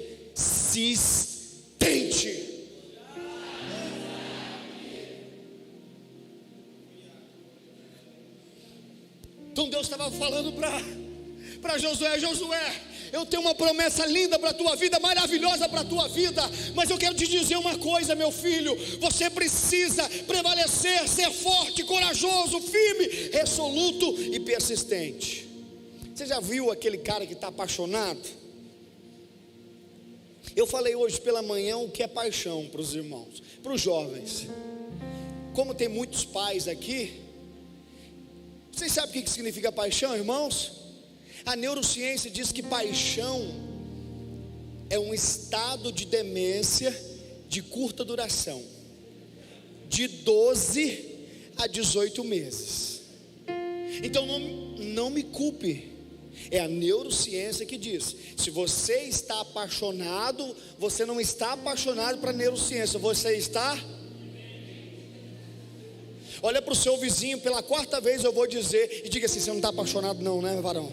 Então 9.53 9.71
Deus 9.71 9.87
estava 9.87 10.11
falando 10.11 10.53
para 10.53 11.79
Josué: 11.79 12.19
Josué, 12.19 12.96
eu 13.13 13.25
tenho 13.27 13.43
uma 13.43 13.55
promessa 13.55 14.07
linda 14.07 14.39
para 14.39 14.51
a 14.51 14.55
tua 14.55 14.77
vida, 14.77 14.99
maravilhosa 15.01 15.69
para 15.69 15.81
a 15.81 15.85
tua 15.85 16.09
vida, 16.09 16.43
mas 16.75 16.91
eu 16.91 16.99
quero 16.99 17.15
te 17.15 17.27
dizer 17.27 17.57
uma 17.57 17.79
coisa, 17.79 18.15
meu 18.15 18.31
filho: 18.31 18.77
você 19.01 19.29
precisa 19.31 20.09
prevalecer, 20.27 21.09
ser 21.09 21.31
forte, 21.31 21.85
corajoso, 21.85 22.61
firme, 22.61 23.07
resoluto 23.33 24.15
e 24.21 24.41
persistente. 24.41 25.49
Você 26.15 26.27
já 26.27 26.41
viu 26.41 26.71
aquele 26.71 26.99
cara 26.99 27.27
que 27.27 27.35
está 27.35 27.49
apaixonado? 27.49 28.47
Eu 30.55 30.67
falei 30.67 30.95
hoje 30.95 31.21
pela 31.21 31.43
manhã 31.43 31.77
o 31.77 31.91
que 31.91 32.03
é 32.03 32.09
paixão 32.09 32.67
para 32.69 32.81
os 32.81 32.95
irmãos, 32.95 33.43
para 33.63 33.73
os 33.73 33.81
jovens. 33.81 34.47
Como 35.55 35.75
tem 35.75 35.89
muitos 35.89 36.25
pais 36.25 36.67
aqui, 36.67 37.21
vocês 38.73 38.93
sabem 38.93 39.21
o 39.21 39.25
que 39.25 39.31
significa 39.31 39.73
paixão, 39.73 40.15
irmãos? 40.15 40.86
A 41.47 41.55
neurociência 41.55 42.29
diz 42.29 42.51
que 42.51 42.61
paixão 42.61 43.55
é 44.91 44.99
um 44.99 45.15
estado 45.15 45.93
de 45.93 46.05
demência 46.05 46.93
de 47.49 47.63
curta 47.63 48.05
duração, 48.05 48.61
de 49.89 50.09
12 50.09 51.05
a 51.57 51.69
18 51.69 52.25
meses. 52.25 53.03
Então 54.03 54.27
não, 54.27 54.41
não 54.41 55.09
me 55.09 55.23
culpe, 55.23 55.93
é 56.51 56.59
a 56.59 56.67
neurociência 56.67 57.65
que 57.65 57.79
diz: 57.79 58.17
se 58.37 58.51
você 58.51 59.03
está 59.03 59.41
apaixonado, 59.41 60.57
você 60.77 61.07
não 61.07 61.21
está 61.21 61.53
apaixonado 61.53 62.19
para 62.19 62.31
a 62.31 62.35
neurociência, 62.35 62.99
você 62.99 63.37
está 63.37 63.79
Olha 66.43 66.61
para 66.61 66.73
o 66.73 66.77
seu 66.77 66.97
vizinho, 66.99 67.41
pela 67.41 67.63
quarta 67.63 68.01
vez 68.01 68.23
eu 68.23 68.33
vou 68.33 68.47
dizer, 68.47 69.03
e 69.05 69.09
diga 69.09 69.27
assim: 69.27 69.41
você 69.41 69.51
não 69.51 69.57
está 69.57 69.69
apaixonado, 69.69 70.21
não, 70.23 70.43
né, 70.43 70.61
varão? 70.61 70.93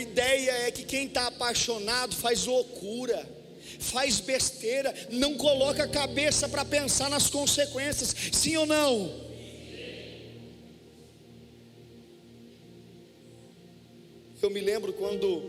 Ideia 0.00 0.50
é 0.66 0.70
que 0.70 0.84
quem 0.84 1.06
está 1.06 1.26
apaixonado 1.26 2.14
faz 2.14 2.44
loucura, 2.44 3.28
faz 3.78 4.20
besteira, 4.20 4.94
não 5.10 5.36
coloca 5.36 5.84
a 5.84 5.88
cabeça 5.88 6.48
para 6.48 6.64
pensar 6.64 7.08
nas 7.10 7.28
consequências, 7.28 8.14
sim 8.32 8.56
ou 8.56 8.66
não? 8.66 9.30
Eu 14.42 14.50
me 14.50 14.60
lembro 14.60 14.92
quando 14.94 15.42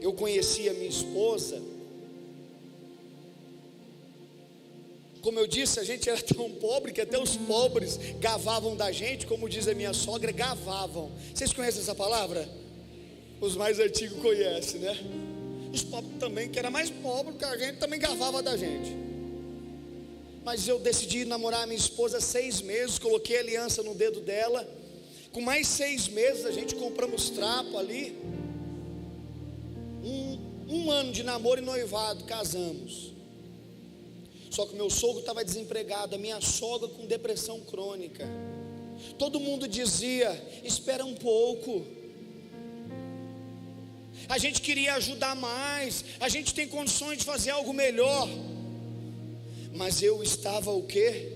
eu 0.00 0.12
conheci 0.12 0.68
a 0.68 0.74
minha 0.74 0.88
esposa. 0.88 1.62
Como 5.22 5.38
eu 5.38 5.46
disse, 5.46 5.80
a 5.80 5.84
gente 5.84 6.08
era 6.08 6.20
tão 6.22 6.50
pobre 6.52 6.92
que 6.92 7.00
até 7.00 7.18
os 7.18 7.36
pobres 7.36 7.98
gavavam 8.20 8.76
da 8.76 8.92
gente, 8.92 9.26
como 9.26 9.48
diz 9.48 9.66
a 9.66 9.74
minha 9.74 9.92
sogra, 9.92 10.30
gavavam. 10.30 11.10
Vocês 11.34 11.52
conhecem 11.52 11.82
essa 11.82 11.94
palavra? 11.94 12.48
Os 13.40 13.54
mais 13.54 13.78
antigos 13.78 14.18
conhecem, 14.20 14.80
né? 14.80 14.96
Os 15.72 15.82
pobres 15.82 16.18
também, 16.18 16.48
que 16.48 16.58
era 16.58 16.70
mais 16.70 16.88
pobre 16.88 17.34
que 17.34 17.44
a 17.44 17.56
gente, 17.56 17.78
também 17.78 18.00
gavava 18.00 18.42
da 18.42 18.56
gente. 18.56 18.96
Mas 20.44 20.66
eu 20.66 20.78
decidi 20.78 21.24
namorar 21.24 21.64
a 21.64 21.66
minha 21.66 21.78
esposa 21.78 22.20
seis 22.20 22.62
meses, 22.62 22.98
coloquei 22.98 23.38
aliança 23.38 23.82
no 23.82 23.94
dedo 23.94 24.20
dela. 24.20 24.66
Com 25.32 25.40
mais 25.40 25.66
seis 25.66 26.08
meses 26.08 26.46
a 26.46 26.52
gente 26.52 26.74
compramos 26.76 27.30
trapo 27.30 27.76
ali. 27.76 28.16
Um, 30.02 30.38
um 30.68 30.90
ano 30.90 31.12
de 31.12 31.22
namoro 31.22 31.60
e 31.60 31.64
noivado, 31.64 32.24
casamos. 32.24 33.12
Só 34.50 34.64
que 34.64 34.74
meu 34.74 34.88
sogro 34.88 35.20
estava 35.20 35.44
desempregado, 35.44 36.14
a 36.14 36.18
minha 36.18 36.40
sogra 36.40 36.88
com 36.88 37.04
depressão 37.06 37.60
crônica. 37.60 38.26
Todo 39.18 39.38
mundo 39.38 39.68
dizia: 39.68 40.30
espera 40.64 41.04
um 41.04 41.14
pouco. 41.14 41.84
A 44.28 44.38
gente 44.38 44.60
queria 44.60 44.94
ajudar 44.94 45.34
mais, 45.36 46.04
a 46.18 46.28
gente 46.28 46.52
tem 46.52 46.66
condições 46.66 47.18
de 47.18 47.24
fazer 47.24 47.50
algo 47.50 47.72
melhor. 47.72 48.28
Mas 49.74 50.02
eu 50.02 50.22
estava 50.22 50.70
o 50.70 50.82
quê? 50.82 51.32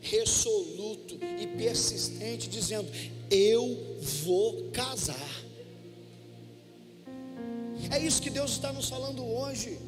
Resoluto 0.00 1.18
e 1.40 1.46
persistente, 1.46 2.48
dizendo: 2.48 2.88
Eu 3.30 3.98
vou 4.24 4.70
casar. 4.70 5.44
É 7.90 7.98
isso 7.98 8.22
que 8.22 8.30
Deus 8.30 8.52
está 8.52 8.72
nos 8.72 8.88
falando 8.88 9.24
hoje. 9.24 9.78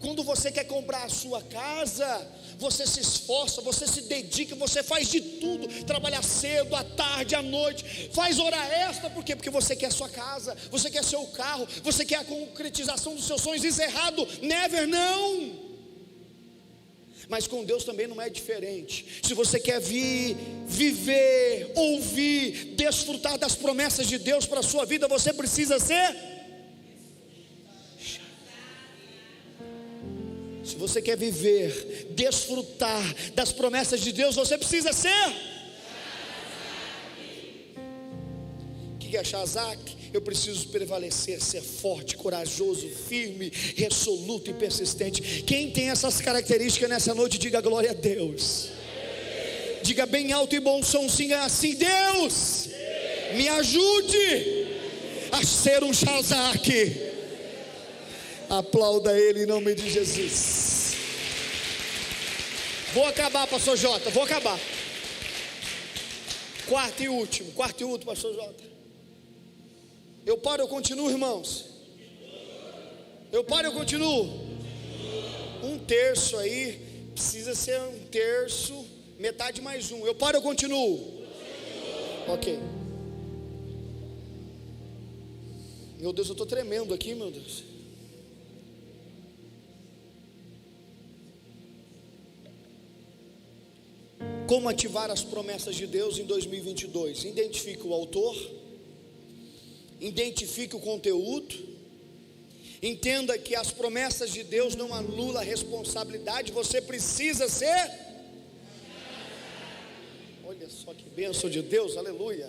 Quando 0.00 0.22
você 0.22 0.52
quer 0.52 0.64
comprar 0.64 1.04
a 1.04 1.08
sua 1.08 1.42
casa, 1.42 2.26
você 2.58 2.86
se 2.86 3.00
esforça, 3.00 3.60
você 3.60 3.86
se 3.86 4.02
dedica, 4.02 4.54
você 4.54 4.82
faz 4.82 5.08
de 5.08 5.20
tudo, 5.20 5.84
trabalha 5.84 6.22
cedo, 6.22 6.74
à 6.74 6.84
tarde, 6.84 7.34
à 7.34 7.42
noite, 7.42 8.10
faz 8.12 8.38
hora 8.38 8.56
extra, 8.56 9.10
por 9.10 9.24
quê? 9.24 9.34
Porque 9.34 9.50
você 9.50 9.74
quer 9.74 9.86
a 9.86 9.90
sua 9.90 10.08
casa, 10.08 10.56
você 10.70 10.90
quer 10.90 11.04
seu 11.04 11.24
carro, 11.28 11.66
você 11.82 12.04
quer 12.04 12.16
a 12.16 12.24
concretização 12.24 13.14
dos 13.14 13.26
seus 13.26 13.40
sonhos, 13.40 13.64
isso 13.64 13.80
é 13.80 13.86
errado, 13.86 14.26
never 14.42 14.86
não. 14.86 15.66
Mas 17.28 17.46
com 17.46 17.64
Deus 17.64 17.82
também 17.82 18.06
não 18.06 18.22
é 18.22 18.30
diferente. 18.30 19.20
Se 19.22 19.34
você 19.34 19.58
quer 19.58 19.80
vir, 19.80 20.36
viver, 20.66 21.72
ouvir, 21.74 22.74
desfrutar 22.76 23.36
das 23.36 23.56
promessas 23.56 24.06
de 24.06 24.18
Deus 24.18 24.46
para 24.46 24.60
a 24.60 24.62
sua 24.62 24.84
vida, 24.84 25.08
você 25.08 25.32
precisa 25.32 25.80
ser 25.80 26.35
Se 30.76 30.80
você 30.80 31.00
quer 31.00 31.16
viver, 31.16 32.08
desfrutar 32.10 33.02
das 33.34 33.50
promessas 33.50 33.98
de 33.98 34.12
Deus, 34.12 34.34
você 34.34 34.58
precisa 34.58 34.92
ser. 34.92 35.08
O 38.94 38.98
que 38.98 39.16
é 39.16 39.24
Shazak? 39.24 39.96
Eu 40.12 40.20
preciso 40.20 40.68
prevalecer, 40.68 41.40
ser 41.40 41.62
forte, 41.62 42.14
corajoso, 42.14 42.86
firme, 42.90 43.50
resoluto 43.74 44.50
e 44.50 44.52
persistente. 44.52 45.42
Quem 45.46 45.70
tem 45.70 45.88
essas 45.88 46.20
características 46.20 46.90
nessa 46.90 47.14
noite, 47.14 47.38
diga 47.38 47.62
glória 47.62 47.92
a 47.92 47.94
Deus. 47.94 48.68
Diga 49.82 50.04
bem 50.04 50.30
alto 50.32 50.54
e 50.54 50.60
bom 50.60 50.82
som, 50.82 51.08
sim, 51.08 51.32
assim: 51.32 51.74
Deus, 51.74 52.68
me 53.34 53.48
ajude 53.48 54.66
a 55.32 55.42
ser 55.42 55.82
um 55.82 55.94
Shazak 55.94 57.05
Aplauda 58.48 59.18
ele 59.18 59.42
em 59.42 59.46
nome 59.46 59.74
de 59.74 59.90
Jesus. 59.90 60.94
Vou 62.94 63.04
acabar, 63.06 63.46
pastor 63.46 63.76
Jota, 63.76 64.10
vou 64.10 64.22
acabar. 64.22 64.58
Quarto 66.68 67.02
e 67.02 67.08
último, 67.08 67.52
quarto 67.52 67.80
e 67.80 67.84
último, 67.84 68.12
pastor 68.12 68.34
Jota. 68.34 68.64
Eu 70.24 70.38
paro, 70.38 70.62
eu 70.62 70.68
continuo, 70.68 71.10
irmãos. 71.10 71.66
Eu 73.32 73.44
paro, 73.44 73.68
eu 73.68 73.72
continuo. 73.72 74.46
Um 75.62 75.78
terço 75.78 76.36
aí, 76.36 76.80
precisa 77.12 77.54
ser 77.54 77.80
um 77.80 77.98
terço, 78.06 78.84
metade 79.18 79.60
mais 79.60 79.90
um. 79.90 80.06
Eu 80.06 80.14
paro, 80.14 80.38
eu 80.38 80.42
continuo. 80.42 81.24
Ok. 82.28 82.58
Meu 85.98 86.12
Deus, 86.12 86.28
eu 86.28 86.32
estou 86.32 86.46
tremendo 86.46 86.94
aqui, 86.94 87.14
meu 87.14 87.30
Deus. 87.30 87.75
Como 94.46 94.68
ativar 94.68 95.10
as 95.10 95.24
promessas 95.24 95.74
de 95.74 95.88
Deus 95.88 96.18
em 96.18 96.24
2022? 96.24 97.24
Identifique 97.24 97.84
o 97.84 97.92
autor, 97.92 98.36
identifique 100.00 100.76
o 100.76 100.78
conteúdo, 100.78 101.52
entenda 102.80 103.36
que 103.36 103.56
as 103.56 103.72
promessas 103.72 104.30
de 104.32 104.44
Deus 104.44 104.76
não 104.76 104.94
anulam 104.94 105.38
a 105.38 105.44
responsabilidade, 105.44 106.52
você 106.52 106.80
precisa 106.80 107.48
ser. 107.48 107.90
Olha 110.44 110.70
só 110.70 110.94
que 110.94 111.08
bênção 111.10 111.50
de 111.50 111.60
Deus, 111.60 111.96
aleluia. 111.96 112.48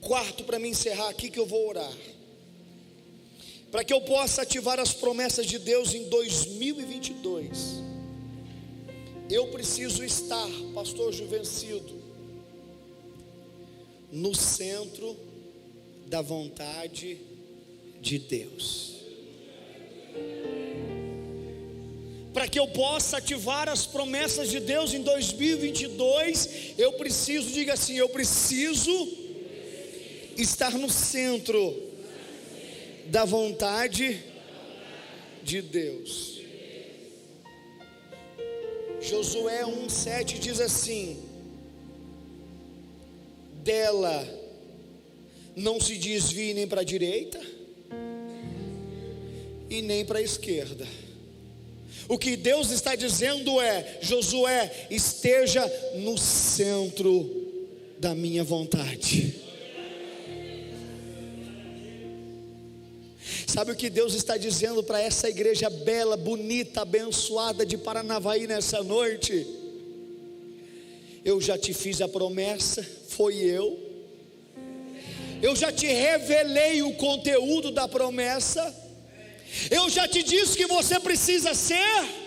Quarto, 0.00 0.44
para 0.44 0.58
me 0.58 0.70
encerrar 0.70 1.10
aqui, 1.10 1.28
que 1.28 1.38
eu 1.38 1.44
vou 1.44 1.68
orar. 1.68 1.92
Para 3.70 3.84
que 3.84 3.92
eu 3.92 4.00
possa 4.00 4.42
ativar 4.42 4.80
as 4.80 4.94
promessas 4.94 5.44
de 5.44 5.58
Deus 5.58 5.92
em 5.92 6.08
2022 6.08 7.85
eu 9.30 9.48
preciso 9.48 10.04
estar, 10.04 10.48
pastor 10.74 11.12
Juvencido, 11.12 11.94
no 14.12 14.34
centro 14.34 15.16
da 16.06 16.22
vontade 16.22 17.18
de 18.00 18.18
Deus. 18.18 18.94
Para 22.32 22.46
que 22.46 22.58
eu 22.58 22.68
possa 22.68 23.16
ativar 23.16 23.68
as 23.68 23.86
promessas 23.86 24.50
de 24.50 24.60
Deus 24.60 24.92
em 24.94 25.02
2022, 25.02 26.74
eu 26.78 26.92
preciso, 26.92 27.50
diga 27.50 27.72
assim, 27.72 27.96
eu 27.96 28.08
preciso 28.08 28.92
estar 30.36 30.72
no 30.72 30.90
centro 30.90 31.82
da 33.06 33.24
vontade 33.24 34.22
de 35.42 35.62
Deus. 35.62 36.35
Josué 39.08 39.62
1,7 39.62 40.38
diz 40.38 40.60
assim: 40.60 41.16
dela 43.62 44.26
não 45.56 45.80
se 45.80 45.96
desvie 45.96 46.54
nem 46.54 46.68
para 46.68 46.82
a 46.82 46.84
direita 46.84 47.40
e 49.68 49.82
nem 49.82 50.04
para 50.04 50.18
a 50.18 50.22
esquerda. 50.22 50.86
O 52.08 52.16
que 52.16 52.36
Deus 52.36 52.70
está 52.70 52.94
dizendo 52.94 53.60
é: 53.60 53.98
Josué, 54.00 54.88
esteja 54.90 55.66
no 55.96 56.16
centro 56.16 57.28
da 57.98 58.14
minha 58.14 58.44
vontade. 58.44 59.45
Sabe 63.46 63.70
o 63.70 63.76
que 63.76 63.88
Deus 63.88 64.12
está 64.12 64.36
dizendo 64.36 64.82
para 64.82 65.00
essa 65.00 65.28
igreja 65.28 65.70
bela, 65.70 66.16
bonita, 66.16 66.82
abençoada 66.82 67.64
de 67.64 67.78
Paranavaí 67.78 68.44
nessa 68.44 68.82
noite? 68.82 69.46
Eu 71.24 71.40
já 71.40 71.56
te 71.56 71.72
fiz 71.72 72.00
a 72.00 72.08
promessa, 72.08 72.84
foi 73.08 73.36
eu. 73.36 73.78
Eu 75.40 75.54
já 75.54 75.70
te 75.70 75.86
revelei 75.86 76.82
o 76.82 76.94
conteúdo 76.94 77.70
da 77.70 77.86
promessa. 77.86 78.74
Eu 79.70 79.88
já 79.88 80.08
te 80.08 80.24
disse 80.24 80.56
que 80.56 80.66
você 80.66 80.98
precisa 80.98 81.54
ser. 81.54 82.26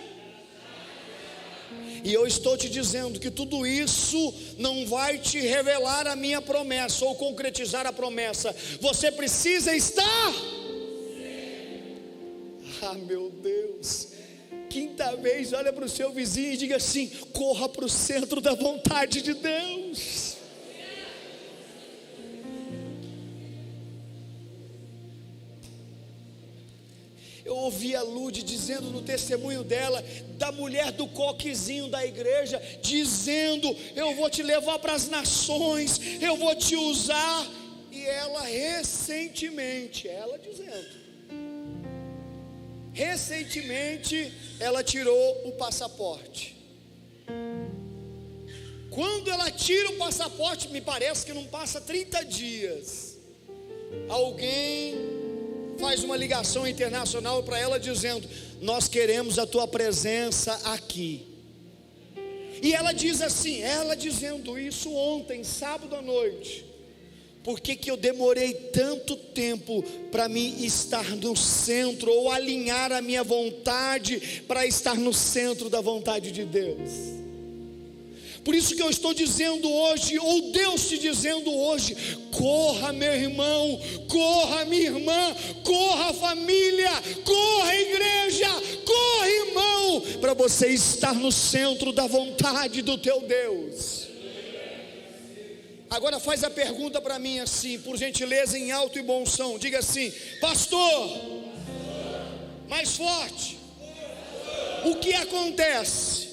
E 2.02 2.14
eu 2.14 2.26
estou 2.26 2.56
te 2.56 2.70
dizendo 2.70 3.20
que 3.20 3.30
tudo 3.30 3.66
isso 3.66 4.34
não 4.56 4.86
vai 4.86 5.18
te 5.18 5.38
revelar 5.38 6.06
a 6.06 6.16
minha 6.16 6.40
promessa 6.40 7.04
ou 7.04 7.14
concretizar 7.14 7.86
a 7.86 7.92
promessa. 7.92 8.56
Você 8.80 9.12
precisa 9.12 9.76
estar 9.76 10.59
ah, 12.82 12.94
meu 12.94 13.30
Deus. 13.30 14.08
Quinta 14.68 15.16
vez, 15.16 15.52
olha 15.52 15.72
para 15.72 15.84
o 15.84 15.88
seu 15.88 16.12
vizinho 16.12 16.52
e 16.52 16.56
diga 16.56 16.76
assim: 16.76 17.08
corra 17.32 17.68
para 17.68 17.84
o 17.84 17.88
centro 17.88 18.40
da 18.40 18.54
vontade 18.54 19.20
de 19.20 19.34
Deus. 19.34 20.36
Eu 27.44 27.56
ouvi 27.56 27.96
a 27.96 28.02
Lude 28.02 28.44
dizendo 28.44 28.90
no 28.90 29.02
testemunho 29.02 29.64
dela, 29.64 30.04
da 30.38 30.52
mulher 30.52 30.92
do 30.92 31.08
coquezinho 31.08 31.88
da 31.88 32.06
igreja, 32.06 32.62
dizendo: 32.80 33.76
Eu 33.96 34.14
vou 34.14 34.30
te 34.30 34.40
levar 34.40 34.78
para 34.78 34.92
as 34.92 35.08
nações, 35.08 36.00
eu 36.22 36.36
vou 36.36 36.54
te 36.54 36.76
usar. 36.76 37.44
E 37.90 38.06
ela 38.06 38.42
recentemente, 38.42 40.06
ela 40.06 40.38
dizendo, 40.38 40.99
Recentemente 42.92 44.32
ela 44.58 44.82
tirou 44.82 45.48
o 45.48 45.52
passaporte. 45.52 46.56
Quando 48.90 49.30
ela 49.30 49.50
tira 49.50 49.90
o 49.90 49.96
passaporte, 49.96 50.68
me 50.68 50.80
parece 50.80 51.24
que 51.24 51.32
não 51.32 51.44
passa 51.44 51.80
30 51.80 52.24
dias. 52.24 53.16
Alguém 54.08 54.96
faz 55.78 56.02
uma 56.02 56.16
ligação 56.16 56.66
internacional 56.66 57.42
para 57.42 57.58
ela 57.58 57.78
dizendo: 57.78 58.28
Nós 58.60 58.88
queremos 58.88 59.38
a 59.38 59.46
tua 59.46 59.68
presença 59.68 60.52
aqui. 60.64 61.30
E 62.62 62.74
ela 62.74 62.92
diz 62.92 63.22
assim, 63.22 63.62
ela 63.62 63.96
dizendo 63.96 64.58
isso 64.58 64.92
ontem, 64.92 65.42
sábado 65.42 65.96
à 65.96 66.02
noite. 66.02 66.69
Por 67.42 67.58
que, 67.58 67.74
que 67.74 67.90
eu 67.90 67.96
demorei 67.96 68.52
tanto 68.52 69.16
tempo 69.16 69.82
para 70.12 70.28
me 70.28 70.64
estar 70.64 71.16
no 71.16 71.34
centro, 71.34 72.12
ou 72.12 72.30
alinhar 72.30 72.92
a 72.92 73.00
minha 73.00 73.24
vontade 73.24 74.42
para 74.46 74.66
estar 74.66 74.96
no 74.96 75.14
centro 75.14 75.70
da 75.70 75.80
vontade 75.80 76.32
de 76.32 76.44
Deus? 76.44 77.20
Por 78.44 78.54
isso 78.54 78.74
que 78.74 78.82
eu 78.82 78.90
estou 78.90 79.14
dizendo 79.14 79.70
hoje, 79.70 80.18
ou 80.18 80.50
Deus 80.50 80.88
te 80.88 80.98
dizendo 80.98 81.50
hoje: 81.54 81.96
corra, 82.30 82.92
meu 82.92 83.12
irmão, 83.12 83.80
corra, 84.08 84.64
minha 84.66 84.82
irmã, 84.82 85.36
corra, 85.64 86.12
família, 86.12 86.90
corra, 87.24 87.76
igreja, 87.76 88.48
corra, 88.84 89.30
irmão, 89.30 90.02
para 90.20 90.34
você 90.34 90.68
estar 90.68 91.14
no 91.14 91.32
centro 91.32 91.92
da 91.92 92.06
vontade 92.06 92.82
do 92.82 92.98
teu 92.98 93.20
Deus. 93.20 94.09
Agora 95.90 96.20
faz 96.20 96.44
a 96.44 96.50
pergunta 96.50 97.00
para 97.00 97.18
mim 97.18 97.40
assim, 97.40 97.76
por 97.80 97.96
gentileza, 97.96 98.56
em 98.56 98.70
alto 98.70 98.96
e 98.96 99.02
bom 99.02 99.26
som. 99.26 99.58
Diga 99.58 99.80
assim, 99.80 100.12
pastor, 100.40 101.10
mais 102.68 102.96
forte. 102.96 103.58
O 104.84 104.94
que 104.94 105.12
acontece 105.12 106.28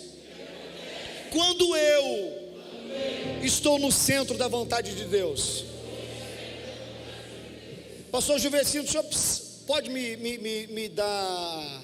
quando 1.31 1.75
eu 1.75 2.53
estou 3.41 3.79
no 3.79 3.91
centro 3.91 4.37
da 4.37 4.47
vontade 4.47 4.93
de 4.93 5.05
Deus? 5.05 5.65
Pastor 8.11 8.39
Juvecino, 8.39 8.83
o 8.83 8.87
senhor 8.87 9.05
pode 9.65 9.89
me, 9.89 10.15
me, 10.17 10.37
me, 10.37 10.67
me 10.67 10.87
dar 10.87 11.81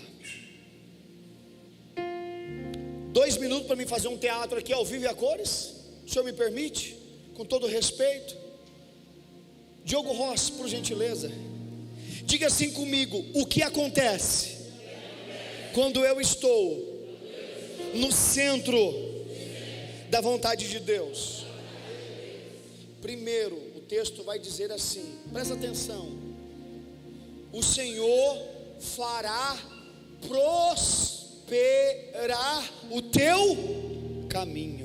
dois 3.11 3.35
minutos 3.37 3.65
para 3.65 3.75
me 3.75 3.87
fazer 3.87 4.09
um 4.09 4.17
teatro 4.17 4.59
aqui 4.59 4.71
ao 4.71 4.85
vivo 4.85 5.05
e 5.05 5.07
a 5.07 5.13
cores? 5.15 5.73
O 6.05 6.09
senhor 6.09 6.23
me 6.23 6.33
permite? 6.33 7.02
Com 7.33 7.45
todo 7.45 7.67
respeito. 7.67 8.35
Diogo 9.83 10.13
Ross, 10.13 10.49
por 10.49 10.67
gentileza. 10.67 11.31
Diga 12.23 12.47
assim 12.47 12.71
comigo: 12.71 13.23
o 13.33 13.45
que 13.45 13.61
acontece 13.61 14.57
quando 15.73 16.03
eu 16.05 16.19
estou 16.21 16.91
no 17.93 18.11
centro 18.11 18.77
da 20.09 20.21
vontade 20.21 20.69
de 20.69 20.79
Deus? 20.79 21.45
Primeiro, 23.01 23.55
o 23.75 23.81
texto 23.81 24.23
vai 24.23 24.39
dizer 24.39 24.71
assim: 24.71 25.19
presta 25.31 25.53
atenção. 25.53 26.23
O 27.51 27.61
Senhor 27.61 28.41
fará 28.79 29.59
prosperar 30.27 31.53
o 32.89 33.01
teu 33.01 34.25
caminho. 34.29 34.82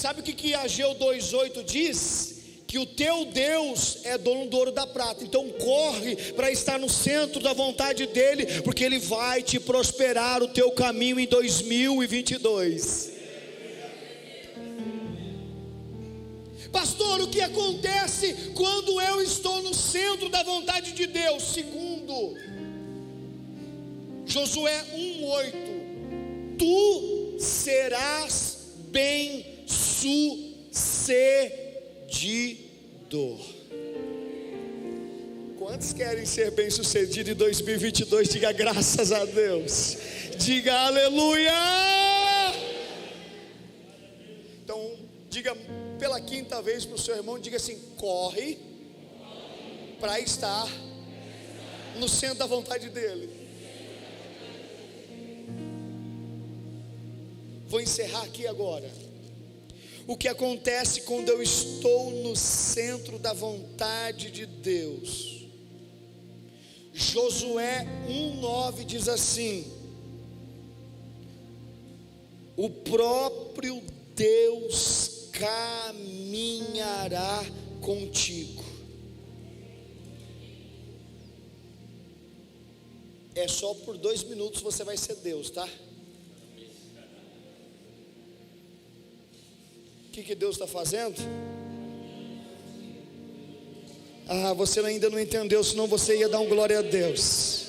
Sabe 0.00 0.20
o 0.20 0.22
que, 0.22 0.32
que 0.32 0.54
Ageu 0.54 0.94
2,8 0.94 1.62
diz? 1.62 2.36
Que 2.66 2.78
o 2.78 2.86
teu 2.86 3.26
Deus 3.26 3.98
é 4.04 4.16
dono 4.16 4.46
do 4.46 4.56
ouro 4.56 4.72
da 4.72 4.86
prata. 4.86 5.22
Então 5.22 5.46
corre 5.50 6.16
para 6.32 6.50
estar 6.50 6.78
no 6.78 6.88
centro 6.88 7.38
da 7.42 7.52
vontade 7.52 8.06
dele, 8.06 8.62
porque 8.62 8.82
ele 8.82 8.98
vai 8.98 9.42
te 9.42 9.60
prosperar 9.60 10.42
o 10.42 10.48
teu 10.48 10.70
caminho 10.70 11.20
em 11.20 11.26
2022. 11.26 13.10
Pastor, 16.72 17.20
o 17.20 17.28
que 17.28 17.42
acontece 17.42 18.52
quando 18.54 18.98
eu 19.02 19.20
estou 19.20 19.62
no 19.62 19.74
centro 19.74 20.30
da 20.30 20.42
vontade 20.42 20.92
de 20.92 21.06
Deus? 21.06 21.42
Segundo, 21.42 22.38
Josué 24.24 24.82
1,8: 24.94 26.56
Tu 26.56 27.36
serás 27.38 28.56
bem 28.90 29.49
sucedido. 29.70 31.38
Quantos 35.58 35.92
querem 35.92 36.26
ser 36.26 36.50
bem-sucedido 36.50 37.30
em 37.30 37.34
2022? 37.34 38.28
Diga 38.30 38.50
graças 38.50 39.12
a 39.12 39.24
Deus. 39.24 39.96
Diga 40.38 40.74
aleluia. 40.74 41.52
Então, 44.64 44.96
diga 45.28 45.54
pela 45.98 46.20
quinta 46.20 46.60
vez 46.62 46.84
para 46.84 46.96
o 46.96 46.98
seu 46.98 47.14
irmão: 47.16 47.38
diga 47.38 47.56
assim, 47.56 47.78
corre 47.96 48.58
para 50.00 50.18
estar 50.18 50.66
no 51.96 52.08
centro 52.08 52.38
da 52.38 52.46
vontade 52.46 52.88
dEle. 52.88 53.28
Vou 57.68 57.80
encerrar 57.80 58.22
aqui 58.22 58.46
agora 58.46 58.90
o 60.10 60.16
que 60.16 60.26
acontece 60.26 61.02
quando 61.02 61.28
eu 61.28 61.40
estou 61.40 62.10
no 62.10 62.34
centro 62.34 63.16
da 63.16 63.32
vontade 63.32 64.32
de 64.32 64.44
Deus. 64.44 65.46
Josué 66.92 67.86
1,9 68.08 68.84
diz 68.84 69.08
assim: 69.08 69.64
O 72.56 72.68
próprio 72.68 73.80
Deus 74.16 75.28
caminhará 75.30 75.94
contigo. 77.80 78.64
É 83.32 83.46
só 83.46 83.74
por 83.74 83.96
dois 83.96 84.24
minutos 84.24 84.60
você 84.60 84.82
vai 84.82 84.96
ser 84.96 85.14
Deus, 85.14 85.50
tá? 85.50 85.68
O 90.10 90.12
que, 90.12 90.24
que 90.24 90.34
Deus 90.34 90.56
está 90.56 90.66
fazendo? 90.66 91.14
Ah, 94.28 94.52
você 94.54 94.80
ainda 94.80 95.08
não 95.08 95.20
entendeu, 95.20 95.62
senão 95.62 95.86
você 95.86 96.16
ia 96.16 96.28
dar 96.28 96.40
um 96.40 96.48
glória 96.48 96.80
a 96.80 96.82
Deus. 96.82 97.66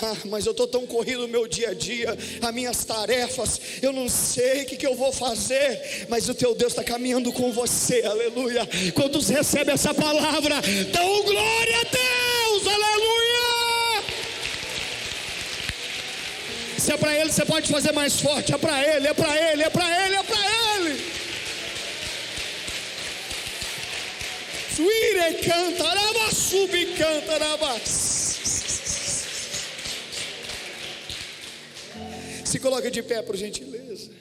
Ah, 0.00 0.16
mas 0.26 0.46
eu 0.46 0.52
estou 0.52 0.68
tão 0.68 0.86
corrido 0.86 1.22
no 1.22 1.28
meu 1.28 1.48
dia 1.48 1.70
a 1.70 1.74
dia, 1.74 2.16
as 2.40 2.54
minhas 2.54 2.84
tarefas, 2.84 3.60
eu 3.82 3.92
não 3.92 4.08
sei 4.08 4.62
o 4.62 4.66
que, 4.66 4.76
que 4.76 4.86
eu 4.86 4.94
vou 4.94 5.12
fazer, 5.12 6.06
mas 6.08 6.28
o 6.28 6.34
teu 6.34 6.54
Deus 6.54 6.72
está 6.72 6.84
caminhando 6.84 7.32
com 7.32 7.50
você, 7.50 8.02
aleluia. 8.02 8.64
Quantos 8.94 9.28
recebem 9.28 9.74
essa 9.74 9.92
palavra, 9.92 10.62
dão 10.92 11.22
glória 11.24 11.80
a 11.80 11.84
Deus, 11.84 12.66
aleluia. 12.68 13.24
Se 16.78 16.92
é 16.92 16.96
para 16.96 17.18
Ele, 17.18 17.32
você 17.32 17.44
pode 17.46 17.68
fazer 17.68 17.92
mais 17.92 18.20
forte, 18.20 18.52
é 18.54 18.58
para 18.58 18.80
Ele, 18.80 19.08
é 19.08 19.14
para 19.14 19.52
Ele, 19.52 19.62
é 19.62 19.70
para 19.70 20.04
Ele, 20.04 20.16
é 20.16 20.22
para 20.22 20.33
Ele. 24.78 24.88
Suire 24.88 25.34
canta, 25.44 25.88
araba 25.88 26.30
subi 26.32 26.86
canta, 26.96 27.34
araba. 27.34 27.78
Se 32.44 32.58
coloca 32.60 32.90
de 32.90 33.02
pé, 33.02 33.22
por 33.22 33.36
gentileza. 33.36 34.13